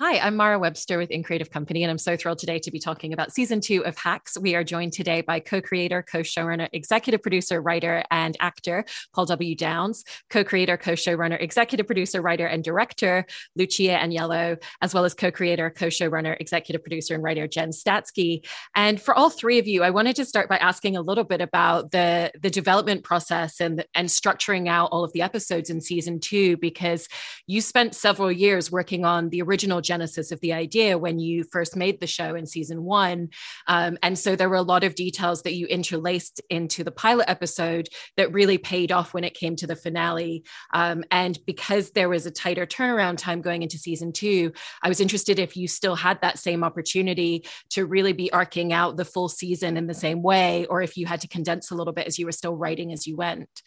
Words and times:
Hi, 0.00 0.20
I'm 0.20 0.36
Mara 0.36 0.60
Webster 0.60 0.96
with 0.96 1.10
In 1.10 1.24
Creative 1.24 1.50
Company, 1.50 1.82
and 1.82 1.90
I'm 1.90 1.98
so 1.98 2.16
thrilled 2.16 2.38
today 2.38 2.60
to 2.60 2.70
be 2.70 2.78
talking 2.78 3.12
about 3.12 3.32
season 3.32 3.60
two 3.60 3.84
of 3.84 3.98
Hacks. 3.98 4.38
We 4.38 4.54
are 4.54 4.62
joined 4.62 4.92
today 4.92 5.22
by 5.22 5.40
co 5.40 5.60
creator, 5.60 6.04
co 6.04 6.20
showrunner, 6.20 6.68
executive 6.72 7.20
producer, 7.20 7.60
writer, 7.60 8.04
and 8.12 8.36
actor 8.38 8.84
Paul 9.12 9.26
W. 9.26 9.56
Downs, 9.56 10.04
co 10.30 10.44
creator, 10.44 10.76
co 10.76 10.92
showrunner, 10.92 11.42
executive 11.42 11.84
producer, 11.88 12.22
writer, 12.22 12.46
and 12.46 12.62
director 12.62 13.26
Lucia 13.56 13.98
Aniello, 14.00 14.62
as 14.82 14.94
well 14.94 15.04
as 15.04 15.14
co 15.14 15.32
creator, 15.32 15.68
co 15.68 15.86
showrunner, 15.86 16.36
executive 16.38 16.80
producer, 16.80 17.16
and 17.16 17.24
writer 17.24 17.48
Jen 17.48 17.70
Statsky. 17.70 18.46
And 18.76 19.02
for 19.02 19.16
all 19.16 19.30
three 19.30 19.58
of 19.58 19.66
you, 19.66 19.82
I 19.82 19.90
wanted 19.90 20.14
to 20.14 20.24
start 20.24 20.48
by 20.48 20.58
asking 20.58 20.96
a 20.96 21.02
little 21.02 21.24
bit 21.24 21.40
about 21.40 21.90
the, 21.90 22.30
the 22.40 22.50
development 22.50 23.02
process 23.02 23.60
and, 23.60 23.84
and 23.96 24.08
structuring 24.08 24.68
out 24.68 24.90
all 24.92 25.02
of 25.02 25.12
the 25.12 25.22
episodes 25.22 25.70
in 25.70 25.80
season 25.80 26.20
two, 26.20 26.56
because 26.58 27.08
you 27.48 27.60
spent 27.60 27.96
several 27.96 28.30
years 28.30 28.70
working 28.70 29.04
on 29.04 29.30
the 29.30 29.42
original 29.42 29.80
genesis 29.92 30.30
of 30.30 30.40
the 30.40 30.52
idea 30.52 30.98
when 31.04 31.18
you 31.18 31.44
first 31.54 31.74
made 31.84 31.98
the 31.98 32.06
show 32.06 32.30
in 32.34 32.46
season 32.46 32.84
one. 32.84 33.30
Um, 33.66 33.98
and 34.02 34.16
so 34.18 34.36
there 34.36 34.50
were 34.52 34.64
a 34.64 34.72
lot 34.74 34.84
of 34.84 34.94
details 34.94 35.42
that 35.42 35.54
you 35.54 35.66
interlaced 35.66 36.40
into 36.50 36.84
the 36.84 36.96
pilot 37.04 37.28
episode 37.28 37.88
that 38.16 38.32
really 38.32 38.58
paid 38.58 38.92
off 38.92 39.14
when 39.14 39.24
it 39.24 39.34
came 39.42 39.56
to 39.56 39.66
the 39.66 39.82
finale. 39.84 40.44
Um, 40.72 41.04
and 41.10 41.38
because 41.46 41.90
there 41.90 42.08
was 42.08 42.26
a 42.26 42.30
tighter 42.42 42.66
turnaround 42.66 43.16
time 43.18 43.40
going 43.40 43.62
into 43.62 43.78
season 43.78 44.12
two, 44.12 44.52
I 44.82 44.88
was 44.88 45.00
interested 45.00 45.38
if 45.38 45.56
you 45.56 45.66
still 45.68 45.96
had 45.96 46.20
that 46.20 46.38
same 46.38 46.62
opportunity 46.62 47.46
to 47.70 47.86
really 47.86 48.12
be 48.12 48.32
arcing 48.32 48.72
out 48.72 48.96
the 48.96 49.04
full 49.04 49.28
season 49.28 49.76
in 49.76 49.86
the 49.86 49.94
same 49.94 50.22
way, 50.22 50.66
or 50.66 50.82
if 50.82 50.96
you 50.96 51.06
had 51.06 51.20
to 51.22 51.28
condense 51.28 51.70
a 51.70 51.74
little 51.74 51.92
bit 51.92 52.06
as 52.06 52.18
you 52.18 52.26
were 52.26 52.32
still 52.40 52.56
writing 52.56 52.92
as 52.92 53.06
you 53.06 53.16
went. 53.16 53.62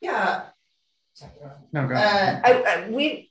Yeah. 0.00 0.42
No, 1.72 1.86
go 1.86 1.94
Uh. 1.94 2.40
I, 2.44 2.50
I, 2.70 2.90
we 2.90 3.29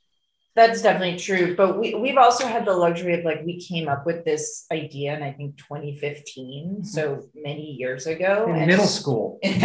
that's 0.60 0.82
definitely 0.82 1.18
true, 1.18 1.56
but 1.56 1.78
we 1.78 1.94
we've 1.94 2.18
also 2.18 2.46
had 2.46 2.66
the 2.66 2.74
luxury 2.74 3.18
of 3.18 3.24
like 3.24 3.40
we 3.46 3.58
came 3.58 3.88
up 3.88 4.04
with 4.04 4.26
this 4.26 4.66
idea 4.70 5.16
in 5.16 5.22
I 5.22 5.32
think 5.32 5.56
2015, 5.56 6.68
mm-hmm. 6.68 6.84
so 6.84 7.22
many 7.34 7.62
years 7.62 8.06
ago. 8.06 8.44
In 8.48 8.56
and- 8.56 8.66
middle 8.66 8.86
school. 8.86 9.38
and 9.42 9.58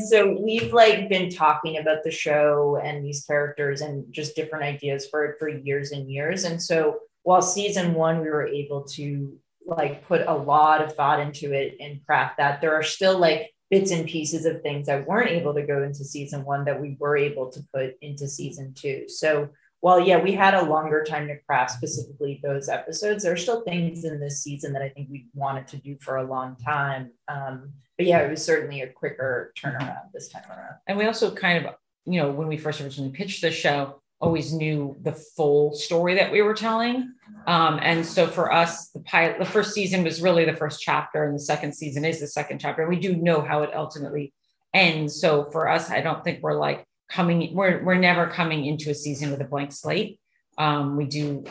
so 0.00 0.38
we've 0.40 0.72
like 0.72 1.08
been 1.08 1.28
talking 1.28 1.78
about 1.78 2.04
the 2.04 2.12
show 2.12 2.80
and 2.82 3.04
these 3.04 3.24
characters 3.26 3.80
and 3.80 4.04
just 4.12 4.36
different 4.36 4.64
ideas 4.64 5.08
for 5.10 5.24
it 5.24 5.40
for 5.40 5.48
years 5.48 5.90
and 5.90 6.08
years. 6.08 6.44
And 6.44 6.62
so 6.62 7.00
while 7.24 7.42
season 7.42 7.94
one 7.94 8.20
we 8.20 8.30
were 8.30 8.46
able 8.46 8.84
to 8.84 9.36
like 9.66 10.06
put 10.06 10.24
a 10.26 10.34
lot 10.34 10.82
of 10.82 10.94
thought 10.94 11.18
into 11.18 11.52
it 11.52 11.78
and 11.80 12.06
craft 12.06 12.36
that, 12.38 12.60
there 12.60 12.74
are 12.74 12.84
still 12.84 13.18
like 13.18 13.51
bits 13.72 13.90
and 13.90 14.06
pieces 14.06 14.44
of 14.44 14.60
things 14.60 14.86
that 14.86 15.08
weren't 15.08 15.30
able 15.30 15.54
to 15.54 15.62
go 15.62 15.82
into 15.82 16.04
season 16.04 16.44
one 16.44 16.62
that 16.66 16.78
we 16.78 16.94
were 17.00 17.16
able 17.16 17.50
to 17.50 17.64
put 17.72 17.96
into 18.02 18.28
season 18.28 18.74
two. 18.74 19.04
So 19.08 19.48
while 19.80 19.98
yeah, 19.98 20.20
we 20.22 20.32
had 20.32 20.52
a 20.52 20.62
longer 20.62 21.02
time 21.02 21.26
to 21.28 21.38
craft 21.38 21.70
specifically 21.70 22.38
those 22.44 22.68
episodes, 22.68 23.24
there 23.24 23.32
are 23.32 23.36
still 23.36 23.62
things 23.62 24.04
in 24.04 24.20
this 24.20 24.42
season 24.42 24.74
that 24.74 24.82
I 24.82 24.90
think 24.90 25.08
we 25.10 25.24
wanted 25.32 25.68
to 25.68 25.78
do 25.78 25.96
for 26.02 26.18
a 26.18 26.22
long 26.22 26.54
time. 26.62 27.12
Um, 27.28 27.72
but 27.96 28.06
yeah, 28.06 28.18
it 28.18 28.28
was 28.28 28.44
certainly 28.44 28.82
a 28.82 28.88
quicker 28.88 29.54
turnaround 29.56 30.12
this 30.12 30.28
time 30.28 30.44
around. 30.50 30.74
And 30.86 30.98
we 30.98 31.06
also 31.06 31.34
kind 31.34 31.64
of, 31.64 31.74
you 32.04 32.20
know, 32.20 32.30
when 32.30 32.48
we 32.48 32.58
first 32.58 32.78
originally 32.82 33.12
pitched 33.12 33.40
the 33.40 33.50
show, 33.50 34.02
always 34.22 34.52
knew 34.52 34.96
the 35.02 35.12
full 35.12 35.74
story 35.74 36.14
that 36.14 36.30
we 36.30 36.42
were 36.42 36.54
telling. 36.54 37.12
Um, 37.48 37.80
and 37.82 38.06
so 38.06 38.28
for 38.28 38.52
us, 38.52 38.90
the 38.90 39.00
pilot, 39.00 39.38
the 39.40 39.44
first 39.44 39.74
season 39.74 40.04
was 40.04 40.22
really 40.22 40.44
the 40.44 40.56
first 40.56 40.80
chapter, 40.80 41.24
and 41.24 41.34
the 41.34 41.42
second 41.42 41.74
season 41.74 42.04
is 42.04 42.20
the 42.20 42.28
second 42.28 42.60
chapter. 42.60 42.88
We 42.88 43.00
do 43.00 43.16
know 43.16 43.42
how 43.42 43.64
it 43.64 43.74
ultimately 43.74 44.32
ends. 44.72 45.20
So 45.20 45.50
for 45.50 45.68
us, 45.68 45.90
I 45.90 46.00
don't 46.00 46.22
think 46.22 46.40
we're 46.40 46.58
like 46.58 46.86
coming, 47.10 47.52
we're 47.52 47.82
we're 47.82 47.96
never 47.96 48.28
coming 48.28 48.64
into 48.64 48.90
a 48.90 48.94
season 48.94 49.32
with 49.32 49.40
a 49.40 49.44
blank 49.44 49.72
slate. 49.72 50.20
Um, 50.56 50.96
we 50.96 51.06
do, 51.06 51.44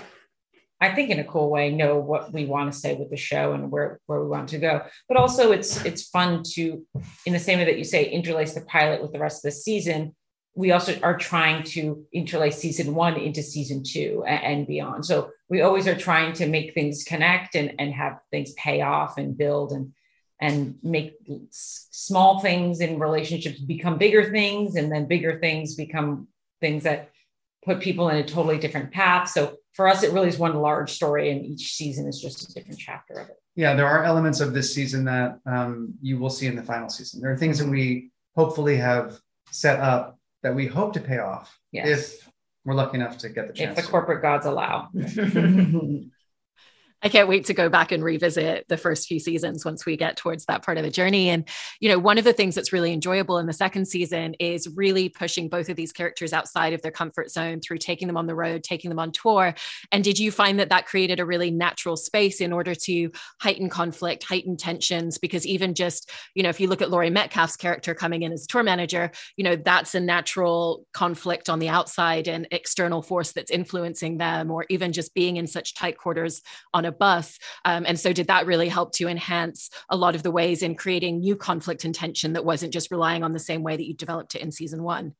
I 0.80 0.95
think, 0.95 1.09
in 1.09 1.19
a 1.19 1.25
cool 1.25 1.50
way, 1.50 1.72
know 1.72 1.97
what 1.97 2.31
we 2.31 2.45
want 2.45 2.72
to 2.72 2.80
say 2.80 2.95
with 2.95 3.09
the 3.09 3.17
show 3.17 3.52
and 3.52 3.69
where 3.69 4.00
where 4.06 4.22
we 4.22 4.29
want 4.29 4.47
to 4.50 4.59
go. 4.59 4.84
But 5.09 5.17
also, 5.17 5.51
it's 5.51 5.84
it's 5.84 6.07
fun 6.07 6.44
to, 6.53 6.85
in 7.25 7.34
the 7.34 7.40
same 7.40 7.59
way 7.59 7.66
that 7.66 7.78
you 7.78 7.84
say, 7.84 8.06
interlace 8.06 8.53
the 8.53 8.62
pilot 8.62 9.01
with 9.01 9.12
the 9.12 9.19
rest 9.19 9.44
of 9.44 9.50
the 9.50 9.57
season 9.57 10.16
we 10.56 10.72
also 10.72 11.00
are 11.01 11.17
trying 11.17 11.63
to 11.63 12.06
interlace 12.13 12.57
season 12.57 12.94
one 12.94 13.16
into 13.16 13.41
season 13.41 13.84
two 13.84 14.23
and, 14.28 14.67
beyond. 14.67 15.06
So 15.06 15.31
we 15.50 15.62
always 15.62 15.88
are 15.88 15.95
trying 15.95 16.34
to 16.34 16.47
make 16.47 16.73
things 16.73 17.03
connect 17.03 17.56
and, 17.56 17.73
and 17.79 17.94
have 17.94 18.19
things 18.31 18.53
pay 18.53 18.81
off 18.81 19.17
and 19.17 19.38
build 19.38 19.72
and 19.72 19.94
and 20.44 20.79
make 20.81 21.13
small 21.51 22.40
things 22.40 22.81
in 22.81 22.97
relationships 22.97 23.59
become 23.59 24.00
bigger 24.00 24.31
things 24.31 24.75
and 24.75 24.91
then 24.91 25.07
bigger 25.07 25.40
things 25.40 25.75
become 25.75 26.28
things 26.59 26.81
that 26.81 27.11
put 27.63 27.79
people 27.79 28.09
in 28.09 28.17
a 28.17 28.23
totally 28.23 28.57
different 28.57 28.91
path. 28.91 29.29
So 29.29 29.57
for 29.73 29.88
us, 29.88 30.01
it 30.01 30.11
really 30.11 30.29
is 30.29 30.40
one 30.40 30.56
large 30.56 30.91
story 30.91 31.29
and 31.29 31.45
each 31.45 31.73
season 31.73 32.07
is 32.07 32.19
just 32.19 32.50
a 32.50 32.53
different 32.56 32.79
chapter 32.79 33.19
of 33.19 33.29
it. 33.29 33.38
Yeah, 33.56 33.75
there 33.75 33.88
are 33.88 34.03
elements 34.03 34.40
of 34.40 34.51
this 34.51 34.73
season 34.73 35.06
that 35.06 35.38
um, 35.45 35.94
you 36.01 36.17
will 36.17 36.31
see 36.31 36.47
in 36.47 36.56
the 36.56 36.63
final 36.63 36.90
season. 36.90 37.22
There 37.22 37.31
are 37.31 37.38
things 37.38 37.59
that 37.59 37.69
we 37.69 38.09
hopefully 38.35 38.78
have 38.78 39.19
set 39.51 39.79
up 39.79 40.17
that 40.44 40.56
we 40.56 40.68
hope 40.68 40.94
to 40.94 41.00
pay 41.00 41.19
off 41.19 41.57
Yes. 41.72 41.88
if 41.88 42.29
we're 42.66 42.74
lucky 42.74 42.97
enough 42.97 43.18
to 43.19 43.29
get 43.29 43.47
the 43.47 43.53
chance. 43.53 43.78
If 43.78 43.85
the 43.85 43.91
corporate 43.91 44.22
gods 44.22 44.46
allow. 44.46 44.90
I 47.03 47.09
can't 47.09 47.28
wait 47.28 47.45
to 47.45 47.53
go 47.53 47.67
back 47.67 47.91
and 47.91 48.03
revisit 48.03 48.67
the 48.67 48.78
first 48.78 49.07
few 49.07 49.19
seasons 49.19 49.66
once 49.66 49.85
we 49.85 49.97
get 49.97 50.17
towards 50.17 50.45
that 50.45 50.63
part 50.63 50.78
of 50.78 50.84
the 50.84 50.91
journey. 50.91 51.29
And, 51.29 51.47
you 51.79 51.89
know, 51.89 51.97
one 51.97 52.17
of 52.17 52.23
the 52.23 52.34
things 52.34 52.53
that's 52.53 52.72
really 52.72 52.94
enjoyable 52.94 53.39
in 53.39 53.47
the 53.47 53.53
second 53.53 53.85
season 53.85 54.35
is 54.35 54.67
really 54.75 55.09
pushing 55.09 55.50
both 55.50 55.69
of 55.69 55.75
these 55.75 55.91
characters 55.91 56.31
outside 56.31 56.73
of 56.73 56.81
their 56.81 56.91
comfort 56.91 57.31
zone 57.31 57.59
through 57.59 57.79
taking 57.79 58.07
them 58.07 58.17
on 58.17 58.28
the 58.28 58.35
road, 58.35 58.63
taking 58.63 58.90
them 58.90 59.00
on 59.00 59.11
tour. 59.11 59.53
And 59.91 60.03
did 60.03 60.19
you 60.19 60.31
find 60.31 60.59
that 60.59 60.69
that 60.69 60.85
created 60.85 61.19
a 61.19 61.25
really 61.25 61.50
natural 61.50 61.97
space 61.97 62.40
in 62.40 62.53
order 62.53 62.75
to 62.75 63.11
heighten 63.40 63.69
conflict, 63.69 64.23
heighten 64.23 64.56
tensions? 64.56 65.17
Because 65.17 65.45
even 65.47 65.73
just, 65.73 66.11
you 66.35 66.44
know, 66.44 66.50
if 66.50 66.59
you 66.59 66.67
look 66.67 66.81
at 66.81 66.91
Laurie 66.91 67.09
Metcalf's 67.09 67.57
character 67.57 67.95
coming 67.95 68.22
in 68.22 68.31
as 68.31 68.45
tour 68.45 68.63
manager, 68.63 69.11
you 69.38 69.44
know, 69.44 69.56
that's 69.56 69.95
a 69.95 70.00
natural 70.00 70.85
conflict 70.94 71.50
on 71.50 71.59
the 71.59 71.69
outside 71.69 72.28
and 72.28 72.47
external 72.51 73.01
force 73.01 73.31
that's 73.31 73.50
influencing 73.50 74.17
them, 74.17 74.51
or 74.51 74.66
even 74.69 74.94
just 74.94 75.13
being 75.13 75.38
in 75.38 75.47
such 75.47 75.73
tight 75.73 75.97
quarters 75.97 76.41
on 76.73 76.85
a 76.85 76.91
bus. 76.91 77.40
Um, 77.66 77.85
and 77.88 78.00
so, 78.00 78.13
did 78.13 78.28
that 78.28 78.46
really 78.46 78.69
help 78.69 78.94
to 78.94 79.07
enhance 79.07 79.69
a 79.90 79.96
lot 79.96 80.16
of 80.16 80.24
the 80.24 80.31
ways 80.31 80.63
in 80.63 80.75
creating 80.75 81.19
new 81.19 81.35
conflict 81.35 81.84
and 81.84 81.94
tension 81.94 82.34
that 82.34 82.46
wasn't 82.46 82.74
just 82.74 82.91
relying 82.91 83.24
on 83.24 83.34
the 83.34 83.40
same 83.40 83.63
way 83.63 83.75
that 83.75 83.88
you 83.88 83.94
developed 83.94 84.35
it 84.35 84.41
in 84.41 84.52
season 84.52 84.84
one? 84.84 85.16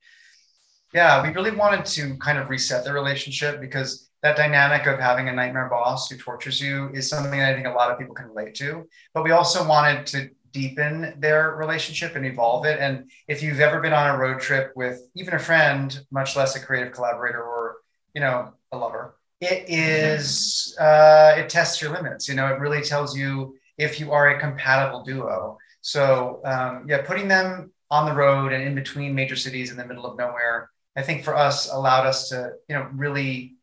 Yeah, 0.94 1.24
we 1.24 1.30
really 1.30 1.52
wanted 1.52 1.86
to 1.86 2.18
kind 2.18 2.38
of 2.38 2.50
reset 2.50 2.84
the 2.84 2.92
relationship 2.92 3.62
because 3.62 4.10
that 4.24 4.36
dynamic 4.36 4.86
of 4.88 5.00
having 5.00 5.30
a 5.30 5.34
nightmare 5.34 5.70
boss 5.70 6.10
who 6.10 6.18
tortures 6.18 6.62
you 6.62 6.90
is 6.94 7.10
something 7.10 7.40
I 7.42 7.54
think 7.54 7.66
a 7.66 7.72
lot 7.72 7.92
of 7.92 7.98
people 7.98 8.14
can 8.14 8.28
relate 8.28 8.56
to. 8.56 8.88
But 9.14 9.24
we 9.24 9.32
also 9.32 9.68
wanted 9.68 10.06
to 10.08 10.30
deepen 10.52 11.16
their 11.18 11.56
relationship 11.56 12.16
and 12.16 12.26
evolve 12.26 12.66
it. 12.66 12.80
And 12.80 13.10
if 13.28 13.42
you've 13.42 13.62
ever 13.62 13.80
been 13.80 13.94
on 13.94 14.14
a 14.14 14.18
road 14.18 14.42
trip 14.42 14.74
with 14.76 15.02
even 15.16 15.34
a 15.34 15.40
friend, 15.40 15.98
much 16.12 16.36
less 16.36 16.56
a 16.56 16.60
creative 16.60 16.94
collaborator 16.94 17.42
or, 17.42 17.78
you 18.14 18.22
know, 18.22 18.54
a 18.72 18.78
lover, 18.78 19.16
it 19.42 19.66
is 19.68 20.76
uh, 20.80 21.34
it 21.38 21.50
tests 21.50 21.82
your 21.82 21.92
limits. 21.92 22.30
You 22.30 22.36
know, 22.36 22.48
it 22.48 22.60
really 22.60 22.82
tells 22.82 23.18
you 23.18 23.56
if 23.78 24.00
you 24.00 24.12
are 24.12 24.30
a 24.30 24.40
compatible 24.40 25.04
duo. 25.04 25.58
So 25.82 26.42
um, 26.46 26.86
yeah, 26.88 27.02
putting 27.02 27.28
them 27.28 27.74
on 27.90 28.06
the 28.06 28.14
road 28.14 28.54
and 28.54 28.64
in 28.64 28.76
between 28.76 29.16
major 29.16 29.36
cities 29.36 29.72
in 29.72 29.78
the 29.78 29.86
middle 29.86 30.06
of 30.06 30.18
nowhere, 30.18 30.70
I 30.96 31.02
think 31.02 31.24
for 31.24 31.36
us 31.36 31.72
allowed 31.72 32.06
us 32.06 32.30
to 32.30 32.54
you 32.70 32.76
know 32.76 32.88
really 32.94 33.56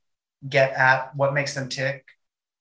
get 0.48 0.72
at 0.72 1.14
what 1.16 1.32
makes 1.32 1.54
them 1.54 1.68
tick. 1.68 2.04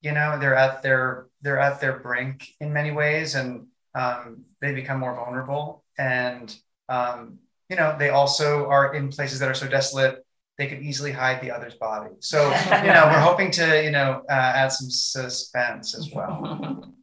You 0.00 0.12
know, 0.12 0.38
they're 0.38 0.54
at 0.54 0.82
their 0.82 1.26
they're 1.42 1.58
at 1.58 1.80
their 1.80 1.98
brink 1.98 2.48
in 2.60 2.72
many 2.72 2.92
ways, 2.92 3.34
and 3.34 3.66
um, 3.96 4.44
they 4.60 4.72
become 4.74 5.00
more 5.00 5.14
vulnerable. 5.14 5.84
And 5.98 6.54
um, 6.88 7.40
you 7.68 7.74
know, 7.76 7.96
they 7.98 8.10
also 8.10 8.68
are 8.68 8.94
in 8.94 9.08
places 9.08 9.40
that 9.40 9.48
are 9.48 9.54
so 9.54 9.66
desolate 9.68 10.24
they 10.58 10.66
could 10.66 10.82
easily 10.82 11.12
hide 11.12 11.40
the 11.40 11.50
other's 11.50 11.74
body. 11.74 12.10
So, 12.18 12.48
you 12.82 12.92
know, 12.92 13.06
we're 13.06 13.20
hoping 13.20 13.50
to, 13.52 13.82
you 13.82 13.90
know, 13.90 14.22
uh, 14.28 14.32
add 14.32 14.72
some 14.72 14.90
suspense 14.90 15.94
as 15.94 16.10
well. 16.12 16.92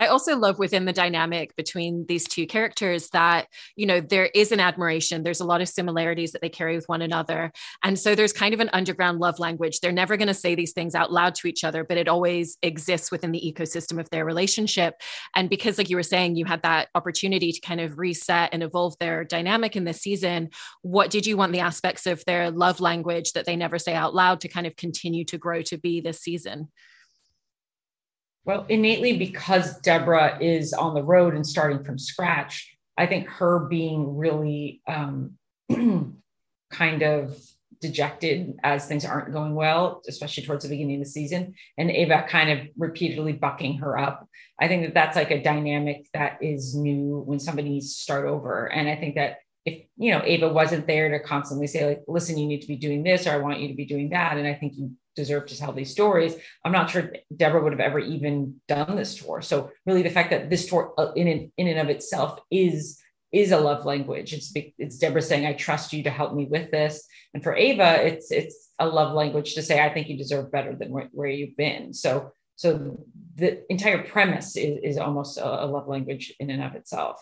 I 0.00 0.06
also 0.06 0.34
love 0.34 0.58
within 0.58 0.86
the 0.86 0.94
dynamic 0.94 1.54
between 1.56 2.06
these 2.08 2.26
two 2.26 2.46
characters 2.46 3.10
that, 3.10 3.48
you 3.76 3.84
know, 3.84 4.00
there 4.00 4.30
is 4.34 4.50
an 4.50 4.58
admiration. 4.58 5.22
There's 5.22 5.40
a 5.40 5.44
lot 5.44 5.60
of 5.60 5.68
similarities 5.68 6.32
that 6.32 6.40
they 6.40 6.48
carry 6.48 6.74
with 6.74 6.88
one 6.88 7.02
another. 7.02 7.52
And 7.84 7.98
so 7.98 8.14
there's 8.14 8.32
kind 8.32 8.54
of 8.54 8.60
an 8.60 8.70
underground 8.72 9.20
love 9.20 9.38
language. 9.38 9.80
They're 9.80 9.92
never 9.92 10.16
going 10.16 10.28
to 10.28 10.34
say 10.34 10.54
these 10.54 10.72
things 10.72 10.94
out 10.94 11.12
loud 11.12 11.34
to 11.36 11.48
each 11.48 11.64
other, 11.64 11.84
but 11.84 11.98
it 11.98 12.08
always 12.08 12.56
exists 12.62 13.10
within 13.10 13.30
the 13.30 13.40
ecosystem 13.40 14.00
of 14.00 14.08
their 14.08 14.24
relationship. 14.24 14.94
And 15.36 15.50
because, 15.50 15.76
like 15.76 15.90
you 15.90 15.96
were 15.96 16.02
saying, 16.02 16.36
you 16.36 16.46
had 16.46 16.62
that 16.62 16.88
opportunity 16.94 17.52
to 17.52 17.60
kind 17.60 17.80
of 17.80 17.98
reset 17.98 18.50
and 18.54 18.62
evolve 18.62 18.98
their 19.00 19.22
dynamic 19.22 19.76
in 19.76 19.84
this 19.84 20.00
season, 20.00 20.48
what 20.80 21.10
did 21.10 21.26
you 21.26 21.36
want 21.36 21.52
the 21.52 21.60
aspects 21.60 22.06
of 22.06 22.24
their 22.24 22.50
love 22.50 22.80
language 22.80 23.34
that 23.34 23.44
they 23.44 23.54
never 23.54 23.78
say 23.78 23.94
out 23.94 24.14
loud 24.14 24.40
to 24.40 24.48
kind 24.48 24.66
of 24.66 24.76
continue 24.76 25.26
to 25.26 25.36
grow 25.36 25.60
to 25.62 25.76
be 25.76 26.00
this 26.00 26.20
season? 26.20 26.68
Well, 28.44 28.64
innately, 28.68 29.18
because 29.18 29.78
Deborah 29.80 30.38
is 30.40 30.72
on 30.72 30.94
the 30.94 31.02
road 31.02 31.34
and 31.34 31.46
starting 31.46 31.84
from 31.84 31.98
scratch, 31.98 32.74
I 32.96 33.06
think 33.06 33.28
her 33.28 33.66
being 33.68 34.16
really 34.16 34.80
um, 34.86 35.38
kind 36.70 37.02
of 37.02 37.38
dejected 37.80 38.54
as 38.62 38.86
things 38.86 39.04
aren't 39.04 39.32
going 39.32 39.54
well, 39.54 40.02
especially 40.08 40.44
towards 40.44 40.64
the 40.64 40.70
beginning 40.70 40.96
of 40.96 41.04
the 41.04 41.10
season, 41.10 41.54
and 41.78 41.90
Ava 41.90 42.26
kind 42.28 42.50
of 42.50 42.66
repeatedly 42.76 43.32
bucking 43.32 43.78
her 43.78 43.98
up. 43.98 44.28
I 44.60 44.68
think 44.68 44.84
that 44.84 44.94
that's 44.94 45.16
like 45.16 45.30
a 45.30 45.42
dynamic 45.42 46.06
that 46.12 46.38
is 46.42 46.74
new 46.74 47.22
when 47.24 47.38
somebody 47.38 47.70
needs 47.70 47.94
to 47.94 48.02
start 48.02 48.26
over. 48.26 48.66
And 48.66 48.88
I 48.88 48.96
think 48.96 49.14
that 49.14 49.38
if 49.64 49.82
you 49.96 50.10
know 50.10 50.22
Ava 50.24 50.52
wasn't 50.52 50.86
there 50.86 51.10
to 51.10 51.24
constantly 51.24 51.66
say 51.66 51.86
like, 51.86 52.02
listen, 52.06 52.38
you 52.38 52.46
need 52.46 52.60
to 52.60 52.68
be 52.68 52.76
doing 52.76 53.02
this, 53.02 53.26
or 53.26 53.30
I 53.30 53.38
want 53.38 53.60
you 53.60 53.68
to 53.68 53.74
be 53.74 53.86
doing 53.86 54.10
that, 54.10 54.36
and 54.36 54.46
I 54.46 54.54
think 54.54 54.74
you 54.76 54.92
deserve 55.22 55.46
to 55.46 55.58
tell 55.58 55.72
these 55.72 55.92
stories. 55.98 56.32
I'm 56.64 56.76
not 56.78 56.90
sure 56.90 57.12
Deborah 57.34 57.62
would 57.62 57.76
have 57.76 57.88
ever 57.88 57.98
even 57.98 58.60
done 58.68 58.96
this 58.96 59.14
tour. 59.20 59.42
So 59.42 59.56
really, 59.86 60.02
the 60.02 60.16
fact 60.16 60.30
that 60.30 60.50
this 60.50 60.66
tour 60.68 60.82
uh, 60.98 61.12
in 61.20 61.26
in 61.60 61.66
and 61.72 61.80
of 61.84 61.90
itself 61.96 62.30
is 62.50 62.98
is 63.32 63.52
a 63.52 63.64
love 63.68 63.84
language. 63.84 64.32
It's 64.32 64.52
it's 64.82 64.98
Deborah 64.98 65.28
saying, 65.28 65.46
"I 65.46 65.54
trust 65.54 65.92
you 65.92 66.02
to 66.04 66.16
help 66.20 66.34
me 66.34 66.44
with 66.54 66.70
this," 66.70 66.94
and 67.34 67.42
for 67.42 67.54
Ava, 67.54 67.90
it's 68.08 68.28
it's 68.40 68.58
a 68.78 68.86
love 68.98 69.12
language 69.14 69.54
to 69.54 69.62
say, 69.62 69.76
"I 69.84 69.92
think 69.92 70.08
you 70.08 70.16
deserve 70.16 70.50
better 70.56 70.74
than 70.74 70.90
where, 70.90 71.08
where 71.12 71.28
you've 71.28 71.56
been." 71.56 71.92
So 71.94 72.32
so 72.56 72.70
the 73.36 73.50
entire 73.72 74.02
premise 74.02 74.56
is, 74.56 74.78
is 74.82 74.98
almost 74.98 75.38
a, 75.38 75.64
a 75.64 75.68
love 75.74 75.88
language 75.88 76.34
in 76.40 76.50
and 76.50 76.62
of 76.62 76.74
itself. 76.74 77.16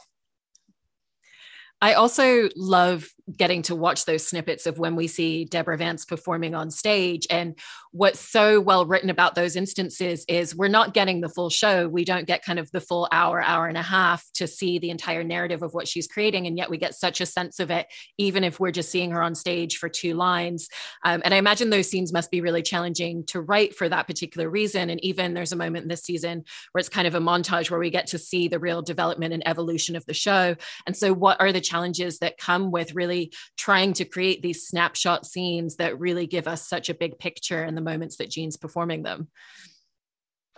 I 1.81 1.95
also 1.95 2.49
love 2.57 3.09
getting 3.37 3.63
to 3.63 3.77
watch 3.77 4.05
those 4.05 4.27
snippets 4.27 4.67
of 4.67 4.79
when 4.79 4.97
we 4.97 5.07
see 5.07 5.45
Deborah 5.45 5.77
Vance 5.77 6.05
performing 6.05 6.55
on 6.55 6.71
stage. 6.71 7.27
And 7.31 7.59
what's 7.93 8.21
so 8.21 8.61
well 8.61 8.87
written 8.87 9.11
about 9.11 9.35
those 9.35 9.55
instances 9.55 10.25
is 10.29 10.57
we're 10.57 10.69
not 10.69 10.95
getting 10.95 11.21
the 11.21 11.29
full 11.29 11.51
show. 11.51 11.89
We 11.89 12.05
don't 12.05 12.27
get 12.27 12.45
kind 12.45 12.59
of 12.59 12.71
the 12.73 12.81
full 12.81 13.07
hour, 13.13 13.43
hour 13.43 13.67
and 13.67 13.77
a 13.77 13.83
half 13.83 14.25
to 14.35 14.47
see 14.47 14.79
the 14.79 14.91
entire 14.91 15.23
narrative 15.23 15.63
of 15.63 15.75
what 15.75 15.87
she's 15.87 16.07
creating. 16.07 16.47
And 16.47 16.57
yet 16.57 16.71
we 16.71 16.79
get 16.79 16.95
such 16.95 17.21
a 17.21 17.27
sense 17.27 17.61
of 17.61 17.71
it, 17.71 17.87
even 18.17 18.45
if 18.45 18.59
we're 18.59 18.73
just 18.73 18.91
seeing 18.91 19.11
her 19.11 19.23
on 19.23 19.35
stage 19.35 19.77
for 19.77 19.89
two 19.89 20.15
lines. 20.15 20.69
Um, 21.05 21.23
and 21.25 21.35
I 21.35 21.37
imagine 21.37 21.71
those 21.71 21.91
scenes 21.91 22.13
must 22.13 22.31
be 22.31 22.41
really 22.41 22.63
challenging 22.63 23.25
to 23.27 23.41
write 23.41 23.77
for 23.77 23.89
that 23.89 24.07
particular 24.07 24.49
reason. 24.49 24.91
And 24.91 25.05
even 25.05 25.35
there's 25.35 25.53
a 25.53 25.57
moment 25.57 25.83
in 25.83 25.89
this 25.89 26.03
season 26.03 26.45
where 26.73 26.81
it's 26.81 26.89
kind 26.89 27.07
of 27.07 27.15
a 27.15 27.21
montage 27.21 27.71
where 27.71 27.81
we 27.81 27.91
get 27.91 28.07
to 28.09 28.19
see 28.19 28.49
the 28.49 28.59
real 28.59 28.83
development 28.83 29.35
and 29.35 29.47
evolution 29.47 29.97
of 29.97 30.07
the 30.07 30.15
show. 30.15 30.57
And 30.87 30.97
so, 30.97 31.13
what 31.13 31.41
are 31.41 31.53
the 31.53 31.61
challenges 31.69 32.19
that 32.19 32.39
come 32.39 32.71
with 32.71 32.95
really 32.95 33.33
trying 33.57 33.93
to 33.95 34.05
create 34.05 34.43
these 34.43 34.67
snapshot 34.67 35.27
scenes 35.27 35.77
that 35.77 35.99
really 35.99 36.27
give 36.27 36.49
us 36.49 36.69
such 36.69 36.89
a 36.89 36.95
big 36.95 37.19
picture 37.19 37.65
in 37.65 37.75
the 37.75 37.81
moments 37.81 38.17
that 38.17 38.31
Jean's 38.31 38.57
performing 38.57 39.03
them? 39.03 39.29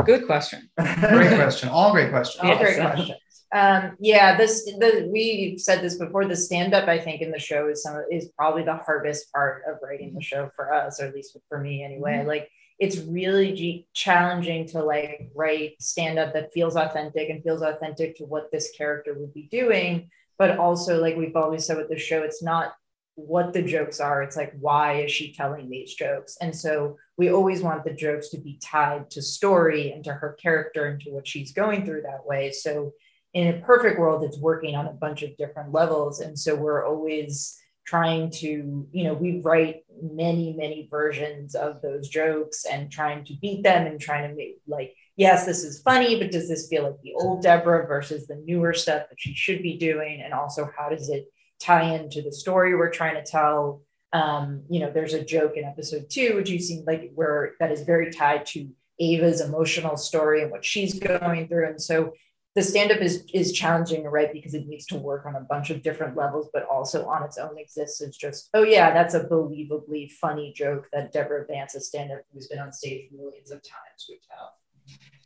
Good 0.05 0.27
question. 0.27 0.71
great 0.79 1.35
question. 1.35 1.69
All 1.69 1.93
great 1.93 2.11
questions. 2.11 2.45
All 2.45 2.59
great 2.59 2.77
questions. 2.77 3.19
Um, 3.53 3.97
yeah, 3.99 4.37
this 4.37 4.65
the 4.65 5.09
we 5.13 5.59
said 5.59 5.83
this 5.83 5.97
before. 5.97 6.25
The 6.25 6.37
stand 6.37 6.73
up, 6.73 6.89
I 6.89 6.99
think, 6.99 7.21
in 7.21 7.33
the 7.33 7.39
show 7.39 7.69
is 7.69 7.83
some 7.83 8.05
is 8.11 8.31
probably 8.37 8.63
the 8.63 8.77
hardest 8.77 9.33
part 9.33 9.65
of 9.69 9.79
writing 9.83 10.15
the 10.15 10.23
show 10.23 10.51
for 10.55 10.73
us, 10.73 11.01
or 11.01 11.07
at 11.07 11.15
least 11.15 11.37
for 11.49 11.59
me, 11.59 11.83
anyway. 11.83 12.19
Mm-hmm. 12.19 12.29
Like 12.29 12.49
it's 12.79 12.99
really 12.99 13.53
g- 13.53 13.87
challenging 13.93 14.67
to 14.69 14.83
like 14.83 15.31
write 15.35 15.73
stand 15.81 16.19
up 16.19 16.33
that 16.33 16.53
feels 16.53 16.77
authentic 16.77 17.29
and 17.29 17.43
feels 17.43 17.63
authentic 17.63 18.17
to 18.17 18.25
what 18.25 18.51
this 18.53 18.71
character 18.77 19.15
would 19.19 19.35
be 19.35 19.49
doing 19.51 20.09
but 20.41 20.57
also 20.57 20.99
like 20.99 21.17
we've 21.17 21.37
always 21.37 21.67
said 21.67 21.77
with 21.77 21.91
the 21.91 21.99
show 21.99 22.23
it's 22.23 22.43
not 22.43 22.73
what 23.15 23.53
the 23.53 23.61
jokes 23.61 24.01
are 24.01 24.23
it's 24.23 24.39
like 24.39 24.55
why 24.59 25.03
is 25.03 25.13
she 25.13 25.35
telling 25.35 25.69
these 25.69 25.93
jokes? 25.93 26.39
And 26.41 26.57
so 26.57 26.97
we 27.19 27.31
always 27.31 27.61
want 27.61 27.85
the 27.85 27.93
jokes 27.93 28.31
to 28.31 28.39
be 28.39 28.59
tied 28.65 29.11
to 29.11 29.21
story 29.21 29.93
and 29.93 30.03
to 30.05 30.15
her 30.15 30.39
character 30.43 30.87
and 30.87 30.99
to 31.03 31.11
what 31.11 31.29
she's 31.29 31.53
going 31.53 31.85
through 31.85 32.03
that 32.03 32.25
way. 32.25 32.53
So 32.53 32.95
in 33.35 33.49
a 33.49 33.61
perfect 33.61 34.01
world 34.01 34.25
it's 34.25 34.39
working 34.39 34.75
on 34.75 34.87
a 34.87 34.93
bunch 34.93 35.23
of 35.23 35.37
different 35.37 35.73
levels. 35.73 36.21
And 36.21 36.39
so 36.39 36.57
we're 36.57 36.87
always 36.87 37.59
trying 37.87 38.31
to 38.31 38.89
you 38.93 39.05
know 39.05 39.13
we 39.13 39.43
write 39.45 39.83
many 40.03 40.55
many 40.57 40.89
versions 40.91 41.55
of 41.55 41.83
those 41.83 42.09
jokes 42.09 42.65
and 42.65 42.91
trying 42.91 43.25
to 43.25 43.35
beat 43.43 43.63
them 43.63 43.87
and 43.87 44.01
trying 44.01 44.27
to 44.27 44.35
make 44.35 44.57
like 44.67 44.95
yes, 45.21 45.45
this 45.45 45.65
is 45.65 45.83
funny, 45.83 46.19
but 46.19 46.31
does 46.31 46.49
this 46.49 46.67
feel 46.67 46.85
like 46.85 47.01
the 47.03 47.13
old 47.15 47.43
Deborah 47.43 47.87
versus 47.87 48.27
the 48.27 48.37
newer 48.37 48.73
stuff 48.73 49.03
that 49.11 49.21
she 49.21 49.35
should 49.35 49.63
be 49.63 49.77
doing? 49.77 50.23
And 50.25 50.33
also, 50.33 50.71
how 50.77 50.89
does 50.89 51.11
it 51.11 51.27
tie 51.61 51.95
into 51.95 52.23
the 52.23 52.33
story 52.33 52.75
we're 52.75 52.91
trying 52.91 53.23
to 53.23 53.31
tell? 53.31 53.83
Um, 54.15 54.63
you 54.71 54.81
know, 54.81 54.91
there's 54.91 55.13
a 55.13 55.23
joke 55.23 55.59
in 55.59 55.65
episode 55.65 56.07
two, 56.09 56.37
which 56.37 56.49
you 56.49 56.59
seem 56.59 56.85
like 56.87 57.13
where 57.15 57.53
that 57.61 57.71
is 57.71 57.83
very 57.83 58.11
tied 58.11 58.47
to 58.47 58.71
Ava's 58.99 59.43
emotional 59.43 59.99
story 59.99 60.41
and 60.43 60.51
what 60.51 60.65
she's 60.65 60.99
going 60.99 61.49
through. 61.49 61.67
And 61.69 61.81
so 61.81 62.15
the 62.55 62.63
stand-up 62.63 63.03
is 63.03 63.25
is 63.35 63.53
challenging, 63.53 64.05
right? 64.05 64.33
Because 64.33 64.55
it 64.55 64.67
needs 64.67 64.87
to 64.87 64.97
work 64.97 65.27
on 65.27 65.37
a 65.37 65.41
bunch 65.41 65.69
of 65.69 65.83
different 65.83 66.17
levels, 66.17 66.49
but 66.55 66.65
also 66.65 67.07
on 67.07 67.23
its 67.23 67.37
own 67.37 67.59
existence. 67.59 68.17
Just, 68.17 68.49
oh 68.55 68.65
yeah, 68.65 68.93
that's 68.95 69.15
a 69.15 69.25
believably 69.25 70.11
funny 70.13 70.55
joke 70.57 70.89
that 70.95 71.13
Deborah 71.13 71.45
Vance, 71.47 71.75
a 71.75 71.81
stand-up 71.81 72.23
who's 72.33 72.49
been 72.49 72.59
on 72.59 72.73
stage 72.73 73.11
millions 73.13 73.51
of 73.51 73.63
times, 73.63 74.07
would 74.09 74.23
tell. 74.27 74.55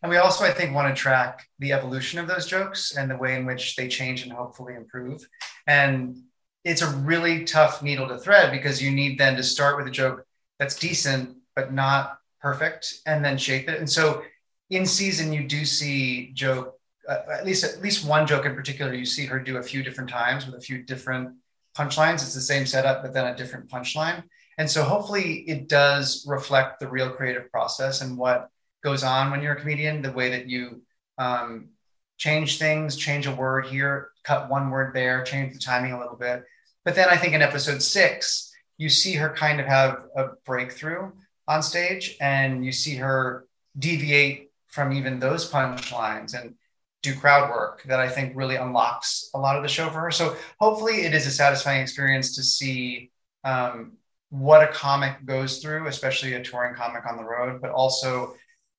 And 0.03 0.11
we 0.11 0.19
also, 0.19 0.45
I 0.45 0.51
think, 0.51 0.75
want 0.75 0.95
to 0.95 1.01
track 1.01 1.47
the 1.59 1.73
evolution 1.73 2.19
of 2.19 2.29
those 2.29 2.47
jokes 2.47 2.95
and 2.95 3.11
the 3.11 3.17
way 3.17 3.37
in 3.37 3.47
which 3.47 3.75
they 3.77 3.89
change 3.89 4.23
and 4.23 4.33
hopefully 4.33 4.75
improve. 4.75 5.27
And 5.67 6.19
it's 6.63 6.83
a 6.83 6.91
really 6.91 7.45
tough 7.45 7.83
needle 7.83 8.09
to 8.09 8.19
thread 8.19 8.53
because 8.53 8.83
you 8.83 8.91
need 8.91 9.19
then 9.19 9.37
to 9.37 9.43
start 9.43 9.79
with 9.79 9.87
a 9.87 9.91
joke 9.91 10.27
that's 10.59 10.79
decent, 10.79 11.37
but 11.57 11.73
not 11.73 12.19
perfect, 12.41 12.97
and 13.07 13.25
then 13.25 13.39
shape 13.39 13.69
it. 13.69 13.79
And 13.79 13.91
so 13.91 14.23
in 14.69 14.85
season, 14.85 15.33
you 15.33 15.49
do 15.49 15.65
see 15.65 16.33
joke, 16.35 16.79
uh, 17.09 17.19
at 17.33 17.47
least 17.47 17.65
at 17.65 17.83
least 17.83 18.07
one 18.07 18.27
joke 18.27 18.45
in 18.45 18.55
particular, 18.55 18.93
you 18.93 19.07
see 19.07 19.27
her 19.27 19.39
do 19.39 19.57
a 19.57 19.63
few 19.63 19.83
different 19.83 20.11
times 20.11 20.47
with 20.47 20.55
a 20.55 20.61
few 20.61 20.83
different 20.83 21.37
punchlines. 21.77 22.15
It's 22.15 22.35
the 22.35 22.41
same 22.41 22.67
setup, 22.67 23.03
but 23.03 23.13
then 23.15 23.27
a 23.27 23.37
different 23.37 23.69
punchline. 23.69 24.23
And 24.59 24.71
so 24.71 24.85
hopefully 24.85 25.45
it 25.49 25.69
does 25.69 26.25
reflect 26.29 26.79
the 26.79 26.89
real 26.89 27.11
creative 27.11 27.51
process 27.51 28.01
and 28.01 28.17
what 28.17 28.49
goes 28.85 29.03
on 29.03 29.31
when 29.31 29.43
you're 29.43 29.55
a 29.55 29.61
comedian, 29.61 30.03
the 30.03 30.13
way 30.13 30.31
that 30.31 30.47
you 30.47 30.83
um, 31.19 31.71
change 32.19 32.59
things, 32.59 32.97
change 32.97 33.27
a 33.27 33.35
word 33.35 33.67
here, 33.67 34.11
cut 34.23 34.51
one 34.51 34.71
word 34.71 34.95
there, 34.95 35.25
change 35.25 35.55
the 35.55 35.59
timing 35.59 35.93
a 35.93 35.99
little 35.99 36.17
bit. 36.17 36.45
But 36.85 36.95
then 36.95 37.09
I 37.09 37.17
think 37.17 37.33
in 37.33 37.43
episode 37.43 37.83
six, 37.83 38.53
you 38.77 38.89
see 38.89 39.15
her 39.15 39.31
kind 39.31 39.61
of 39.61 39.67
have 39.67 40.05
a 40.17 40.29
breakthrough 40.45 41.13
on 41.49 41.63
stage 41.63 42.17
and 42.21 42.65
you 42.65 42.73
see 42.73 42.97
her 42.97 43.47
deviate 43.79 44.51
from 44.69 44.93
even 44.93 45.19
those 45.19 45.51
punchlines 45.51 46.39
and 46.39 46.55
do 47.03 47.15
crowd 47.15 47.51
work 47.51 47.83
that 47.85 48.01
I 48.01 48.09
think 48.09 48.35
really 48.35 48.57
unlocks 48.57 49.31
a 49.35 49.39
lot 49.39 49.57
of 49.57 49.63
the 49.63 49.69
show 49.69 49.89
for 49.91 50.01
her. 50.01 50.11
So 50.11 50.37
hopefully 50.59 51.03
it 51.03 51.15
is 51.15 51.27
a 51.27 51.31
satisfying 51.31 51.83
experience 51.83 52.35
to 52.37 52.43
see 52.43 53.11
um, 53.45 53.93
what 54.31 54.63
a 54.63 54.73
comic 54.73 55.25
goes 55.25 55.59
through, 55.59 55.87
especially 55.87 56.33
a 56.35 56.43
touring 56.43 56.75
comic 56.75 57.07
on 57.07 57.17
the 57.17 57.25
road, 57.25 57.61
but 57.61 57.71
also 57.71 58.35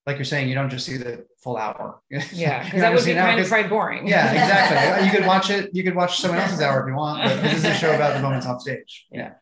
like 0.06 0.18
you're 0.18 0.26
saying, 0.26 0.48
you 0.48 0.56
don't 0.56 0.70
just 0.70 0.86
see 0.86 0.98
the 0.98 1.26
full 1.38 1.58
hour. 1.58 2.02
Yeah, 2.32 2.64
because 2.64 2.82
that 2.82 2.94
would 2.94 3.06
be 3.06 3.14
kind 3.14 3.40
of 3.40 3.48
quite 3.48 3.70
boring. 3.70 4.08
Yeah, 4.08 4.32
exactly. 4.32 5.06
you 5.08 5.12
could 5.12 5.26
watch 5.26 5.50
it. 5.50 5.70
You 5.74 5.84
could 5.84 5.96
watch 5.96 6.20
someone 6.20 6.40
else's 6.40 6.62
hour 6.62 6.82
if 6.82 6.88
you 6.88 6.96
want. 6.96 7.24
But 7.24 7.42
this 7.42 7.58
is 7.58 7.66
a 7.66 7.74
show 7.74 7.94
about 7.94 8.14
the 8.14 8.22
moments 8.22 8.46
on 8.46 8.60
stage. 8.60 9.08
Yeah. 9.12 9.34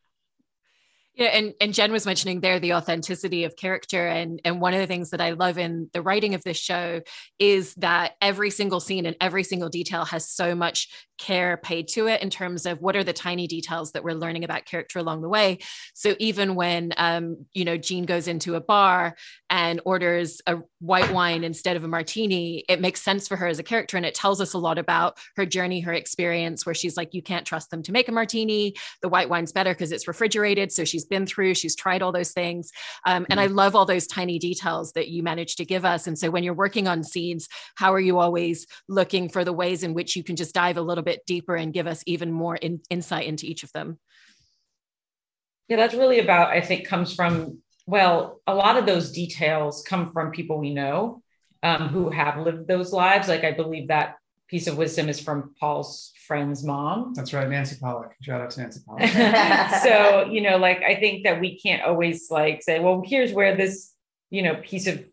Yeah, 1.16 1.28
and, 1.28 1.54
and 1.62 1.76
Jen 1.76 1.92
was 1.92 2.08
mentioning 2.08 2.42
there 2.42 2.60
the 2.60 2.74
authenticity 2.74 3.44
of 3.44 3.56
character. 3.56 4.08
And, 4.08 4.42
and 4.44 4.60
one 4.60 4.74
of 4.74 4.80
the 4.80 4.88
things 4.88 5.12
that 5.12 5.22
I 5.22 5.32
love 5.32 5.60
in 5.60 5.90
the 5.94 6.02
writing 6.02 6.34
of 6.34 6.44
this 6.44 6.58
show 6.58 7.02
is 7.38 7.76
that 7.76 8.14
every 8.20 8.50
single 8.50 8.80
scene 8.80 9.06
and 9.06 9.16
every 9.22 9.44
single 9.44 9.70
detail 9.70 10.06
has 10.06 10.28
so 10.28 10.56
much 10.56 10.90
care 11.20 11.58
paid 11.58 11.88
to 11.88 12.08
it 12.08 12.22
in 12.22 12.30
terms 12.30 12.66
of 12.66 12.82
what 12.82 12.96
are 12.96 13.04
the 13.04 13.14
tiny 13.14 13.48
details 13.48 13.92
that 13.92 14.04
we're 14.04 14.16
learning 14.16 14.44
about 14.44 14.66
character 14.66 15.00
along 15.00 15.22
the 15.22 15.30
way. 15.30 15.60
So 15.94 16.16
even 16.20 16.56
when 16.56 16.94
um, 16.98 17.46
you 17.54 17.66
know 17.66 17.78
Jean 17.78 18.06
goes 18.06 18.28
into 18.28 18.56
a 18.56 18.62
bar 18.62 19.16
and 19.50 19.80
orders 19.86 20.42
a 20.48 20.58
white 20.80 21.14
wine 21.14 21.44
instead 21.44 21.78
of 21.78 21.84
a 21.84 21.88
martini, 21.88 22.66
it 22.68 22.82
makes 22.82 23.02
sense 23.02 23.28
for 23.28 23.36
her 23.38 23.48
as 23.48 23.60
a 23.60 23.64
character, 23.64 23.96
and 23.98 24.06
it 24.06 24.16
tells 24.16 24.42
us 24.42 24.54
a 24.54 24.58
lot 24.58 24.78
about 24.78 25.18
her 25.36 25.46
journey, 25.46 25.82
her 25.82 25.94
experience. 25.94 26.66
Where 26.66 26.76
she's 26.76 26.98
like, 26.98 27.14
you 27.14 27.22
can't 27.22 27.46
trust 27.46 27.70
them 27.70 27.84
to 27.84 27.92
make 27.92 28.10
a 28.10 28.12
martini. 28.12 28.74
The 29.02 29.10
white 29.10 29.30
wine's 29.30 29.52
better 29.52 29.74
because 29.74 29.92
it's 29.92 30.08
refrigerated. 30.08 30.72
So 30.72 30.84
she's 31.04 31.10
been 31.10 31.26
through, 31.26 31.54
she's 31.54 31.76
tried 31.76 32.02
all 32.02 32.12
those 32.12 32.32
things, 32.32 32.72
um, 33.06 33.26
and 33.30 33.40
I 33.40 33.48
mm-hmm. 33.48 33.56
love 33.56 33.76
all 33.76 33.86
those 33.86 34.08
tiny 34.08 34.40
details 34.40 34.94
that 34.94 35.10
you 35.10 35.24
managed 35.24 35.58
to 35.58 35.66
give 35.66 35.86
us. 35.86 36.08
And 36.08 36.18
so 36.18 36.30
when 36.30 36.44
you're 36.44 36.54
working 36.54 36.88
on 36.88 37.04
scenes, 37.04 37.48
how 37.76 37.94
are 37.94 38.00
you 38.00 38.20
always 38.20 38.66
looking 38.88 39.30
for 39.30 39.44
the 39.44 39.54
ways 39.54 39.84
in 39.84 39.94
which 39.94 40.16
you 40.16 40.24
can 40.24 40.36
just 40.36 40.56
dive 40.56 40.78
a 40.78 40.82
little 40.82 41.04
bit 41.04 41.26
deeper 41.26 41.56
and 41.56 41.74
give 41.74 41.88
us 41.88 42.04
even 42.06 42.32
more 42.32 42.56
in, 42.56 42.80
insight 42.90 43.28
into 43.28 43.46
each 43.46 43.64
of 43.64 43.72
them. 43.74 44.00
Yeah, 45.68 45.78
that's 45.78 45.94
really 45.94 46.20
about, 46.20 46.50
I 46.50 46.62
think, 46.62 46.88
comes 46.88 47.14
from, 47.14 47.60
well, 47.86 48.42
a 48.48 48.54
lot 48.54 48.78
of 48.78 48.86
those 48.86 49.12
details 49.12 49.84
come 49.88 50.12
from 50.12 50.32
people 50.32 50.60
we 50.60 50.74
know 50.74 51.22
um, 51.64 51.88
who 51.90 52.10
have 52.10 52.38
lived 52.38 52.68
those 52.68 52.92
lives. 52.92 53.28
Like, 53.28 53.44
I 53.44 53.52
believe 53.52 53.88
that 53.88 54.16
piece 54.54 54.68
of 54.68 54.78
wisdom 54.78 55.10
is 55.10 55.20
from 55.20 55.52
Paul's 55.60 56.12
friend's 56.28 56.64
mom. 56.64 57.12
That's 57.16 57.34
right, 57.34 57.50
Nancy 57.50 57.76
Pollock. 57.82 58.14
Shout 58.22 58.40
out 58.40 58.52
to 58.52 58.62
Nancy 58.62 58.82
Pollock. 58.86 59.10
so, 59.84 60.30
you 60.30 60.42
know, 60.42 60.58
like, 60.58 60.84
I 60.84 60.94
think 60.94 61.24
that 61.24 61.42
we 61.42 61.60
can't 61.60 61.82
always 61.82 62.30
like 62.30 62.62
say, 62.62 62.80
well, 62.80 63.02
here's 63.04 63.34
where 63.34 63.58
this, 63.58 63.94
you 64.30 64.44
know, 64.44 64.54
piece 64.64 64.86
of, 64.86 65.04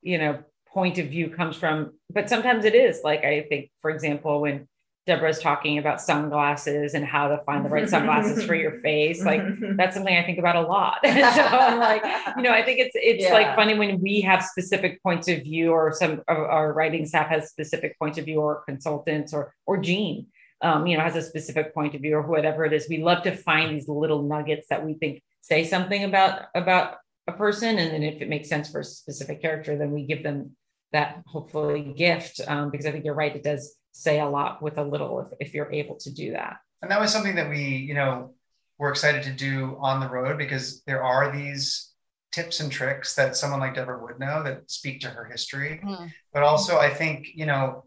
you 0.00 0.16
know, 0.16 0.44
point 0.68 0.98
of 0.98 1.08
view 1.08 1.28
comes 1.28 1.56
from. 1.56 1.94
But 2.08 2.28
sometimes 2.28 2.64
it 2.64 2.76
is 2.76 3.00
like, 3.02 3.24
I 3.24 3.46
think, 3.48 3.72
for 3.82 3.90
example, 3.90 4.42
when 4.42 4.68
Deborah's 5.08 5.40
talking 5.40 5.78
about 5.78 6.02
sunglasses 6.02 6.92
and 6.92 7.02
how 7.02 7.28
to 7.28 7.38
find 7.38 7.64
the 7.64 7.70
right 7.70 7.88
sunglasses 7.88 8.44
for 8.44 8.54
your 8.54 8.78
face. 8.80 9.24
Like 9.24 9.40
that's 9.76 9.96
something 9.96 10.14
I 10.14 10.22
think 10.22 10.38
about 10.38 10.54
a 10.54 10.60
lot. 10.60 10.98
so 11.04 11.10
I'm 11.10 11.78
like, 11.78 12.04
you 12.36 12.42
know, 12.42 12.52
I 12.52 12.62
think 12.62 12.78
it's 12.78 12.94
it's 12.94 13.24
yeah. 13.24 13.32
like 13.32 13.56
funny 13.56 13.76
when 13.76 14.00
we 14.00 14.20
have 14.20 14.44
specific 14.44 15.02
points 15.02 15.26
of 15.26 15.42
view, 15.42 15.72
or 15.72 15.94
some 15.94 16.22
of 16.28 16.36
our 16.36 16.74
writing 16.74 17.06
staff 17.06 17.28
has 17.28 17.48
specific 17.48 17.98
points 17.98 18.18
of 18.18 18.26
view, 18.26 18.40
or 18.40 18.62
consultants, 18.66 19.32
or 19.32 19.54
or 19.64 19.78
Jean, 19.78 20.26
um, 20.60 20.86
you 20.86 20.96
know, 20.96 21.02
has 21.02 21.16
a 21.16 21.22
specific 21.22 21.72
point 21.72 21.94
of 21.94 22.02
view, 22.02 22.14
or 22.14 22.22
whatever 22.22 22.66
it 22.66 22.74
is. 22.74 22.86
We 22.88 22.98
love 22.98 23.22
to 23.22 23.34
find 23.34 23.74
these 23.74 23.88
little 23.88 24.22
nuggets 24.22 24.66
that 24.68 24.84
we 24.84 24.92
think 24.94 25.22
say 25.40 25.64
something 25.64 26.04
about 26.04 26.42
about 26.54 26.98
a 27.26 27.32
person, 27.32 27.78
and 27.78 27.92
then 27.92 28.02
if 28.02 28.20
it 28.20 28.28
makes 28.28 28.50
sense 28.50 28.70
for 28.70 28.80
a 28.80 28.84
specific 28.84 29.40
character, 29.40 29.78
then 29.78 29.90
we 29.90 30.04
give 30.04 30.22
them 30.22 30.54
that 30.92 31.22
hopefully 31.26 31.92
gift 31.96 32.40
um, 32.46 32.70
because 32.70 32.86
I 32.86 32.92
think 32.92 33.04
you're 33.04 33.14
right. 33.14 33.34
It 33.34 33.42
does 33.42 33.74
say 33.92 34.20
a 34.20 34.26
lot 34.26 34.62
with 34.62 34.78
a 34.78 34.84
little 34.84 35.20
if, 35.20 35.48
if 35.48 35.54
you're 35.54 35.72
able 35.72 35.96
to 35.96 36.12
do 36.12 36.32
that. 36.32 36.58
And 36.82 36.90
that 36.90 37.00
was 37.00 37.12
something 37.12 37.34
that 37.34 37.50
we, 37.50 37.62
you 37.62 37.94
know, 37.94 38.34
were 38.78 38.90
excited 38.90 39.24
to 39.24 39.32
do 39.32 39.76
on 39.80 40.00
the 40.00 40.08
road 40.08 40.38
because 40.38 40.82
there 40.86 41.02
are 41.02 41.36
these 41.36 41.92
tips 42.30 42.60
and 42.60 42.70
tricks 42.70 43.14
that 43.16 43.36
someone 43.36 43.60
like 43.60 43.74
Deborah 43.74 44.02
would 44.02 44.20
know 44.20 44.42
that 44.44 44.70
speak 44.70 45.00
to 45.00 45.08
her 45.08 45.24
history. 45.24 45.80
Mm. 45.84 46.12
But 46.32 46.42
also, 46.42 46.78
I 46.78 46.92
think, 46.92 47.28
you 47.34 47.46
know, 47.46 47.84